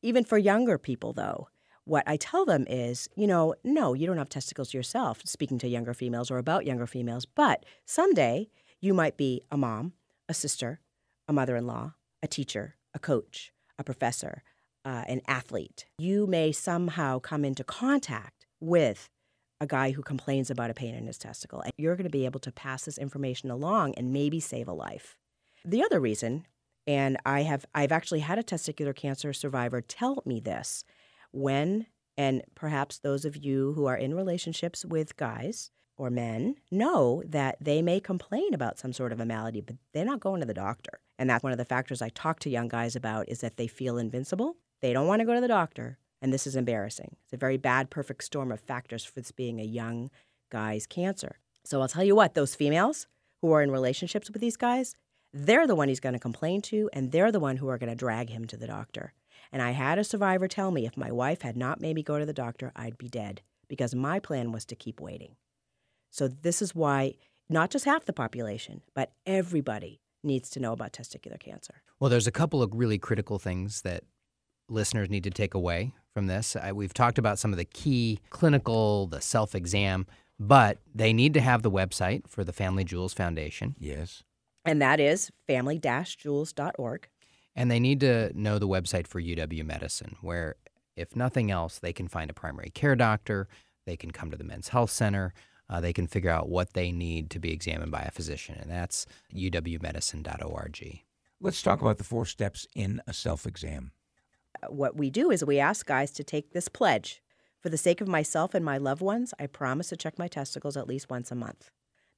Even 0.03 0.23
for 0.23 0.37
younger 0.37 0.77
people, 0.77 1.13
though, 1.13 1.47
what 1.85 2.03
I 2.07 2.17
tell 2.17 2.45
them 2.45 2.65
is, 2.69 3.09
you 3.15 3.27
know, 3.27 3.55
no, 3.63 3.93
you 3.93 4.05
don't 4.07 4.17
have 4.17 4.29
testicles 4.29 4.73
yourself, 4.73 5.21
speaking 5.25 5.57
to 5.59 5.67
younger 5.67 5.93
females 5.93 6.29
or 6.29 6.37
about 6.37 6.65
younger 6.65 6.87
females, 6.87 7.25
but 7.25 7.65
someday 7.85 8.49
you 8.79 8.93
might 8.93 9.17
be 9.17 9.41
a 9.51 9.57
mom, 9.57 9.93
a 10.29 10.33
sister, 10.33 10.79
a 11.27 11.33
mother 11.33 11.55
in 11.55 11.67
law, 11.67 11.93
a 12.21 12.27
teacher, 12.27 12.75
a 12.93 12.99
coach, 12.99 13.51
a 13.77 13.83
professor, 13.83 14.43
uh, 14.85 15.03
an 15.07 15.21
athlete. 15.27 15.85
You 15.97 16.27
may 16.27 16.51
somehow 16.51 17.19
come 17.19 17.45
into 17.45 17.63
contact 17.63 18.45
with 18.59 19.09
a 19.59 19.67
guy 19.67 19.91
who 19.91 20.01
complains 20.01 20.49
about 20.49 20.71
a 20.71 20.73
pain 20.73 20.95
in 20.95 21.05
his 21.05 21.17
testicle, 21.17 21.61
and 21.61 21.71
you're 21.77 21.95
going 21.95 22.05
to 22.05 22.09
be 22.09 22.25
able 22.25 22.39
to 22.39 22.51
pass 22.51 22.85
this 22.85 22.97
information 22.97 23.51
along 23.51 23.93
and 23.95 24.11
maybe 24.11 24.39
save 24.39 24.67
a 24.67 24.73
life. 24.73 25.17
The 25.63 25.83
other 25.83 25.99
reason, 25.99 26.47
and 26.87 27.17
I 27.25 27.43
have 27.43 27.65
I've 27.75 27.91
actually 27.91 28.21
had 28.21 28.39
a 28.39 28.43
testicular 28.43 28.95
cancer 28.95 29.33
survivor 29.33 29.81
tell 29.81 30.23
me 30.25 30.39
this 30.39 30.83
when 31.31 31.87
and 32.17 32.43
perhaps 32.55 32.99
those 32.99 33.25
of 33.25 33.37
you 33.37 33.73
who 33.73 33.85
are 33.85 33.95
in 33.95 34.13
relationships 34.13 34.85
with 34.85 35.17
guys 35.17 35.71
or 35.97 36.09
men 36.09 36.55
know 36.69 37.23
that 37.25 37.57
they 37.61 37.81
may 37.81 37.99
complain 37.99 38.53
about 38.53 38.79
some 38.79 38.93
sort 38.93 39.11
of 39.11 39.19
a 39.19 39.25
malady, 39.25 39.61
but 39.61 39.75
they're 39.93 40.05
not 40.05 40.19
going 40.19 40.39
to 40.41 40.47
the 40.47 40.53
doctor. 40.53 40.99
And 41.17 41.29
that's 41.29 41.43
one 41.43 41.51
of 41.51 41.57
the 41.57 41.65
factors 41.65 42.01
I 42.01 42.09
talk 42.09 42.39
to 42.39 42.49
young 42.49 42.67
guys 42.67 42.95
about 42.95 43.29
is 43.29 43.41
that 43.41 43.57
they 43.57 43.67
feel 43.67 43.97
invincible. 43.97 44.57
They 44.81 44.93
don't 44.93 45.07
want 45.07 45.19
to 45.19 45.25
go 45.25 45.35
to 45.35 45.41
the 45.41 45.47
doctor, 45.47 45.99
and 46.21 46.33
this 46.33 46.47
is 46.47 46.55
embarrassing. 46.55 47.15
It's 47.23 47.33
a 47.33 47.37
very 47.37 47.57
bad 47.57 47.89
perfect 47.89 48.23
storm 48.23 48.51
of 48.51 48.59
factors 48.59 49.05
for 49.05 49.19
this 49.19 49.31
being 49.31 49.59
a 49.59 49.63
young 49.63 50.09
guy's 50.51 50.87
cancer. 50.87 51.37
So 51.63 51.81
I'll 51.81 51.87
tell 51.87 52.03
you 52.03 52.15
what, 52.15 52.33
those 52.33 52.55
females 52.55 53.07
who 53.41 53.51
are 53.51 53.61
in 53.61 53.71
relationships 53.71 54.29
with 54.31 54.41
these 54.41 54.57
guys, 54.57 54.95
they're 55.33 55.67
the 55.67 55.75
one 55.75 55.87
he's 55.87 55.99
going 55.99 56.13
to 56.13 56.19
complain 56.19 56.61
to, 56.63 56.89
and 56.93 57.11
they're 57.11 57.31
the 57.31 57.39
one 57.39 57.57
who 57.57 57.67
are 57.69 57.77
going 57.77 57.89
to 57.89 57.95
drag 57.95 58.29
him 58.29 58.45
to 58.47 58.57
the 58.57 58.67
doctor. 58.67 59.13
And 59.51 59.61
I 59.61 59.71
had 59.71 59.99
a 59.99 60.03
survivor 60.03 60.47
tell 60.47 60.71
me 60.71 60.85
if 60.85 60.95
my 60.95 61.11
wife 61.11 61.41
had 61.41 61.57
not 61.57 61.81
made 61.81 61.95
me 61.95 62.03
go 62.03 62.17
to 62.19 62.25
the 62.25 62.33
doctor, 62.33 62.71
I'd 62.75 62.97
be 62.97 63.09
dead 63.09 63.41
because 63.67 63.93
my 63.93 64.19
plan 64.19 64.51
was 64.51 64.65
to 64.65 64.75
keep 64.75 64.99
waiting. 64.99 65.35
So 66.09 66.27
this 66.27 66.61
is 66.61 66.75
why 66.75 67.15
not 67.49 67.69
just 67.69 67.85
half 67.85 68.05
the 68.05 68.13
population, 68.13 68.81
but 68.93 69.11
everybody 69.25 70.01
needs 70.23 70.49
to 70.51 70.59
know 70.59 70.73
about 70.73 70.93
testicular 70.93 71.39
cancer. 71.39 71.81
Well, 71.99 72.09
there's 72.09 72.27
a 72.27 72.31
couple 72.31 72.61
of 72.61 72.71
really 72.73 72.97
critical 72.97 73.39
things 73.39 73.81
that 73.81 74.03
listeners 74.69 75.09
need 75.09 75.23
to 75.23 75.29
take 75.29 75.53
away 75.53 75.93
from 76.13 76.27
this. 76.27 76.55
I, 76.55 76.71
we've 76.71 76.93
talked 76.93 77.17
about 77.17 77.39
some 77.39 77.51
of 77.51 77.57
the 77.57 77.65
key 77.65 78.19
clinical, 78.29 79.07
the 79.07 79.21
self 79.21 79.55
exam, 79.55 80.05
but 80.39 80.79
they 80.93 81.13
need 81.13 81.33
to 81.33 81.41
have 81.41 81.61
the 81.61 81.71
website 81.71 82.27
for 82.27 82.43
the 82.43 82.53
Family 82.53 82.83
Jewels 82.83 83.13
Foundation, 83.13 83.75
Yes. 83.79 84.23
And 84.63 84.79
that 84.79 84.99
is 84.99 85.31
family-jewels.org. 85.47 87.07
and 87.55 87.69
they 87.69 87.79
need 87.79 87.99
to 88.01 88.31
know 88.33 88.59
the 88.59 88.67
website 88.67 89.07
for 89.07 89.21
UW 89.21 89.65
Medicine, 89.65 90.15
where, 90.21 90.55
if 90.95 91.15
nothing 91.15 91.51
else, 91.51 91.79
they 91.79 91.93
can 91.93 92.07
find 92.07 92.29
a 92.29 92.33
primary 92.33 92.69
care 92.69 92.95
doctor, 92.95 93.47
they 93.85 93.97
can 93.97 94.11
come 94.11 94.31
to 94.31 94.37
the 94.37 94.43
Men's 94.43 94.69
Health 94.69 94.91
Center, 94.91 95.33
uh, 95.69 95.79
they 95.79 95.93
can 95.93 96.07
figure 96.07 96.29
out 96.29 96.49
what 96.49 96.73
they 96.73 96.91
need 96.91 97.29
to 97.31 97.39
be 97.39 97.51
examined 97.51 97.91
by 97.91 98.01
a 98.01 98.11
physician, 98.11 98.57
and 98.59 98.69
that's 98.69 99.05
uwmedicine.org. 99.33 101.01
Let's 101.39 101.61
talk 101.61 101.81
about 101.81 101.97
the 101.97 102.03
four 102.03 102.25
steps 102.25 102.67
in 102.75 103.01
a 103.07 103.13
self 103.13 103.45
exam. 103.47 103.91
what 104.67 104.95
we 104.95 105.09
do 105.09 105.31
is 105.31 105.43
we 105.43 105.59
ask 105.59 105.85
guys 105.85 106.11
to 106.11 106.23
take 106.23 106.51
this 106.51 106.67
pledge. 106.67 107.23
For 107.61 107.69
the 107.69 107.77
sake 107.77 108.01
of 108.01 108.07
myself 108.07 108.53
and 108.53 108.65
my 108.65 108.77
loved 108.77 109.01
ones, 109.01 109.33
I 109.39 109.47
promise 109.47 109.89
to 109.89 109.97
check 109.97 110.17
my 110.19 110.27
testicles 110.27 110.75
at 110.75 110.87
least 110.87 111.09
once 111.09 111.31
a 111.31 111.35
month. 111.35 111.69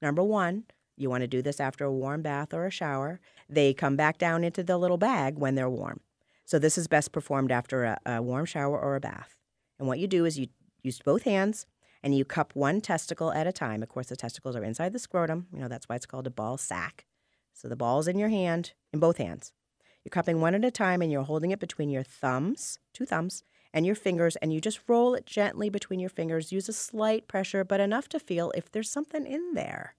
Number 0.02 0.24
one, 0.24 0.64
you 0.96 1.10
want 1.10 1.22
to 1.22 1.28
do 1.28 1.42
this 1.42 1.60
after 1.60 1.86
a 1.86 1.92
warm 1.92 2.22
bath 2.22 2.54
or 2.54 2.66
a 2.66 2.72
shower. 2.72 3.20
They 3.50 3.74
come 3.74 3.96
back 3.96 4.18
down 4.18 4.44
into 4.44 4.64
the 4.64 4.78
little 4.78 4.98
bag 4.98 5.38
when 5.38 5.56
they're 5.56 5.70
warm. 5.70 6.02
So 6.46 6.60
this 6.60 6.78
is 6.78 6.88
best 6.88 7.12
performed 7.12 7.52
after 7.52 7.84
a, 7.84 8.00
a 8.06 8.22
warm 8.22 8.46
shower 8.46 8.80
or 8.80 8.96
a 8.96 9.00
bath. 9.00 9.36
And 9.80 9.88
what 9.88 10.00
you 10.00 10.08
do 10.08 10.26
is 10.26 10.38
you 10.38 10.48
use 10.82 11.00
both 11.00 11.24
hands 11.24 11.66
and 12.04 12.16
you 12.16 12.26
cup 12.26 12.56
one 12.56 12.82
testicle 12.82 13.32
at 13.32 13.48
a 13.48 13.52
time. 13.52 13.82
Of 13.82 13.90
course, 13.90 14.08
the 14.08 14.16
testicles 14.16 14.56
are 14.56 14.64
inside 14.64 14.94
the 14.94 15.00
scrotum. 15.00 15.48
You 15.54 15.60
know, 15.60 15.68
that's 15.68 15.88
why 15.88 15.96
it's 15.96 16.06
called 16.06 16.28
a 16.28 16.32
ball 16.32 16.58
sack. 16.58 17.06
So 17.54 17.68
the 17.68 17.76
ball's 17.76 18.08
in 18.08 18.20
your 18.20 18.30
hand, 18.30 18.74
in 18.92 19.00
both 19.00 19.18
hands. 19.18 19.54
You're 20.04 20.12
cupping 20.12 20.42
one 20.42 20.54
at 20.54 20.66
a 20.66 20.72
time 20.72 21.02
and 21.02 21.12
you're 21.12 21.24
holding 21.24 21.52
it 21.52 21.60
between 21.60 21.90
your 21.90 22.04
thumbs, 22.04 22.78
two 22.94 23.06
thumbs, 23.06 23.44
and 23.74 23.86
your 23.86 23.96
fingers, 23.96 24.36
and 24.38 24.54
you 24.54 24.62
just 24.62 24.82
roll 24.88 25.16
it 25.16 25.26
gently 25.26 25.70
between 25.70 26.00
your 26.00 26.10
fingers. 26.10 26.52
Use 26.52 26.70
a 26.70 26.74
slight 26.74 27.28
pressure, 27.28 27.64
but 27.64 27.80
enough 27.80 28.08
to 28.10 28.20
feel 28.20 28.52
if 28.54 28.72
there's 28.72 28.92
something 28.92 29.26
in 29.26 29.54
there. 29.54 29.96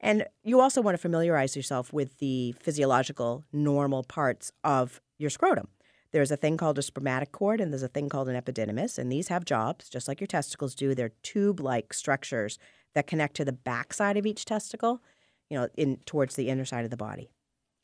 And 0.00 0.26
you 0.42 0.60
also 0.60 0.82
want 0.82 0.94
to 0.94 1.00
familiarize 1.00 1.56
yourself 1.56 1.92
with 1.92 2.18
the 2.18 2.54
physiological, 2.60 3.44
normal 3.52 4.04
parts 4.04 4.52
of 4.62 5.00
your 5.18 5.30
scrotum. 5.30 5.68
There's 6.12 6.30
a 6.30 6.36
thing 6.36 6.56
called 6.56 6.78
a 6.78 6.82
spermatic 6.82 7.32
cord, 7.32 7.60
and 7.60 7.72
there's 7.72 7.82
a 7.82 7.88
thing 7.88 8.08
called 8.08 8.28
an 8.28 8.40
epididymis, 8.40 8.98
and 8.98 9.10
these 9.10 9.28
have 9.28 9.44
jobs, 9.44 9.88
just 9.88 10.08
like 10.08 10.20
your 10.20 10.26
testicles 10.26 10.74
do. 10.74 10.94
They're 10.94 11.12
tube 11.22 11.60
like 11.60 11.92
structures 11.92 12.58
that 12.94 13.06
connect 13.06 13.36
to 13.36 13.44
the 13.44 13.52
backside 13.52 14.16
of 14.16 14.26
each 14.26 14.44
testicle, 14.44 15.02
you 15.50 15.58
know, 15.58 15.68
in 15.76 15.98
towards 16.06 16.36
the 16.36 16.48
inner 16.48 16.64
side 16.64 16.84
of 16.84 16.90
the 16.90 16.96
body. 16.96 17.30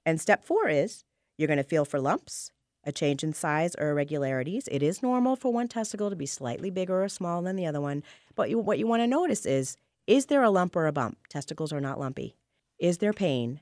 And 0.07 0.20
step 0.20 0.44
four 0.44 0.68
is 0.68 1.05
you're 1.37 1.48
going 1.48 1.59
to 1.59 1.64
feel 1.64 1.85
for 1.85 2.01
lumps, 2.01 2.53
a 2.85 2.92
change 2.92 3.22
in 3.22 3.33
size 3.33 3.75
or 3.79 3.90
irregularities. 3.90 4.68
It 4.70 4.83
is 4.83 5.03
normal 5.03 5.37
for 5.37 5.53
one 5.53 5.68
testicle 5.68 6.11
to 6.11 6.16
be 6.16 6.27
slightly 6.27 6.70
bigger 6.70 7.05
or 7.05 7.09
smaller 7.09 7.44
than 7.44 7.57
the 7.57 7.66
other 7.66 7.81
one. 7.81 8.03
But 8.35 8.51
you, 8.51 8.59
what 8.59 8.79
you 8.79 8.87
want 8.87 9.03
to 9.03 9.07
notice 9.07 9.46
is 9.46 9.77
is 10.07 10.27
there 10.27 10.43
a 10.43 10.51
lump 10.51 10.75
or 10.75 10.87
a 10.87 10.93
bump? 10.93 11.19
Testicles 11.29 11.73
are 11.73 11.81
not 11.81 12.01
lumpy. 12.01 12.37
Is 12.79 12.99
there 12.99 13.12
pain? 13.12 13.61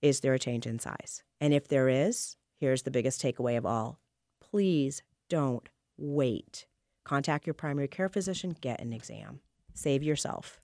Is 0.00 0.20
there 0.20 0.34
a 0.34 0.38
change 0.38 0.66
in 0.66 0.78
size? 0.78 1.24
And 1.40 1.52
if 1.52 1.66
there 1.66 1.88
is, 1.88 2.36
here's 2.58 2.82
the 2.82 2.90
biggest 2.90 3.20
takeaway 3.20 3.58
of 3.58 3.66
all 3.66 3.98
please 4.40 5.02
don't 5.28 5.68
wait. 5.96 6.66
Contact 7.04 7.46
your 7.46 7.54
primary 7.54 7.88
care 7.88 8.08
physician, 8.08 8.56
get 8.60 8.80
an 8.80 8.92
exam. 8.92 9.40
Save 9.74 10.02
yourself. 10.02 10.60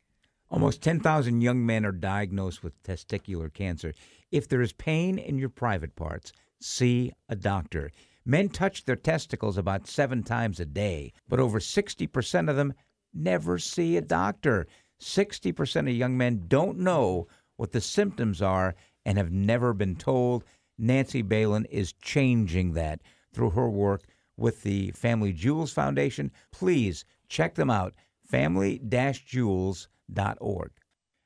Almost 0.50 0.82
10,000 0.82 1.40
young 1.40 1.64
men 1.64 1.84
are 1.84 1.92
diagnosed 1.92 2.62
with 2.62 2.82
testicular 2.82 3.52
cancer. 3.52 3.94
If 4.30 4.48
there 4.48 4.60
is 4.60 4.72
pain 4.72 5.18
in 5.18 5.38
your 5.38 5.48
private 5.48 5.96
parts, 5.96 6.32
see 6.60 7.12
a 7.28 7.36
doctor. 7.36 7.90
Men 8.24 8.48
touch 8.48 8.84
their 8.84 8.96
testicles 8.96 9.56
about 9.56 9.86
seven 9.86 10.22
times 10.22 10.58
a 10.60 10.64
day, 10.64 11.12
but 11.28 11.40
over 11.40 11.58
60% 11.58 12.50
of 12.50 12.56
them 12.56 12.74
never 13.12 13.58
see 13.58 13.96
a 13.96 14.02
doctor. 14.02 14.66
60% 15.00 15.80
of 15.80 15.88
young 15.88 16.16
men 16.16 16.44
don't 16.48 16.78
know 16.78 17.28
what 17.56 17.72
the 17.72 17.80
symptoms 17.80 18.42
are 18.42 18.74
and 19.04 19.18
have 19.18 19.30
never 19.30 19.72
been 19.72 19.96
told. 19.96 20.44
Nancy 20.78 21.22
Balin 21.22 21.64
is 21.66 21.92
changing 21.94 22.72
that 22.74 23.00
through 23.32 23.50
her 23.50 23.68
work 23.68 24.02
with 24.36 24.62
the 24.62 24.90
Family 24.92 25.32
Jewels 25.32 25.72
Foundation. 25.72 26.30
Please 26.52 27.04
check 27.28 27.54
them 27.54 27.70
out, 27.70 27.94
family 28.24 28.80
jewels.org. 29.24 30.70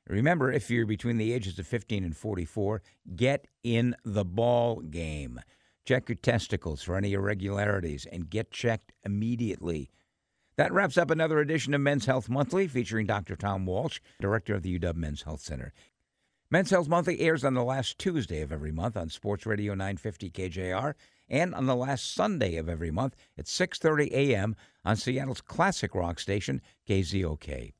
Remember, 0.07 0.51
if 0.51 0.69
you're 0.69 0.85
between 0.85 1.17
the 1.17 1.31
ages 1.31 1.57
of 1.59 1.67
15 1.67 2.03
and 2.03 2.17
44, 2.17 2.81
get 3.15 3.47
in 3.63 3.95
the 4.03 4.25
ball 4.25 4.81
game. 4.81 5.39
Check 5.85 6.09
your 6.09 6.17
testicles 6.17 6.81
for 6.81 6.95
any 6.95 7.13
irregularities 7.13 8.05
and 8.11 8.29
get 8.29 8.51
checked 8.51 8.91
immediately. 9.03 9.89
That 10.61 10.73
wraps 10.73 10.95
up 10.95 11.09
another 11.09 11.39
edition 11.39 11.73
of 11.73 11.81
Men's 11.81 12.05
Health 12.05 12.29
Monthly 12.29 12.67
featuring 12.67 13.07
Dr. 13.07 13.35
Tom 13.35 13.65
Walsh, 13.65 13.99
director 14.19 14.53
of 14.53 14.61
the 14.61 14.77
UW 14.77 14.93
Men's 14.93 15.23
Health 15.23 15.41
Center. 15.41 15.73
Men's 16.51 16.69
Health 16.69 16.87
Monthly 16.87 17.19
airs 17.19 17.43
on 17.43 17.55
the 17.55 17.63
last 17.63 17.97
Tuesday 17.97 18.41
of 18.41 18.51
every 18.51 18.71
month 18.71 18.95
on 18.95 19.09
Sports 19.09 19.47
Radio 19.47 19.73
950 19.73 20.29
KJR 20.29 20.93
and 21.27 21.55
on 21.55 21.65
the 21.65 21.75
last 21.75 22.13
Sunday 22.13 22.57
of 22.57 22.69
every 22.69 22.91
month 22.91 23.15
at 23.39 23.45
6:30 23.45 24.11
a.m. 24.11 24.55
on 24.85 24.97
Seattle's 24.97 25.41
classic 25.41 25.95
rock 25.95 26.19
station 26.19 26.61
KZOK. 26.87 27.73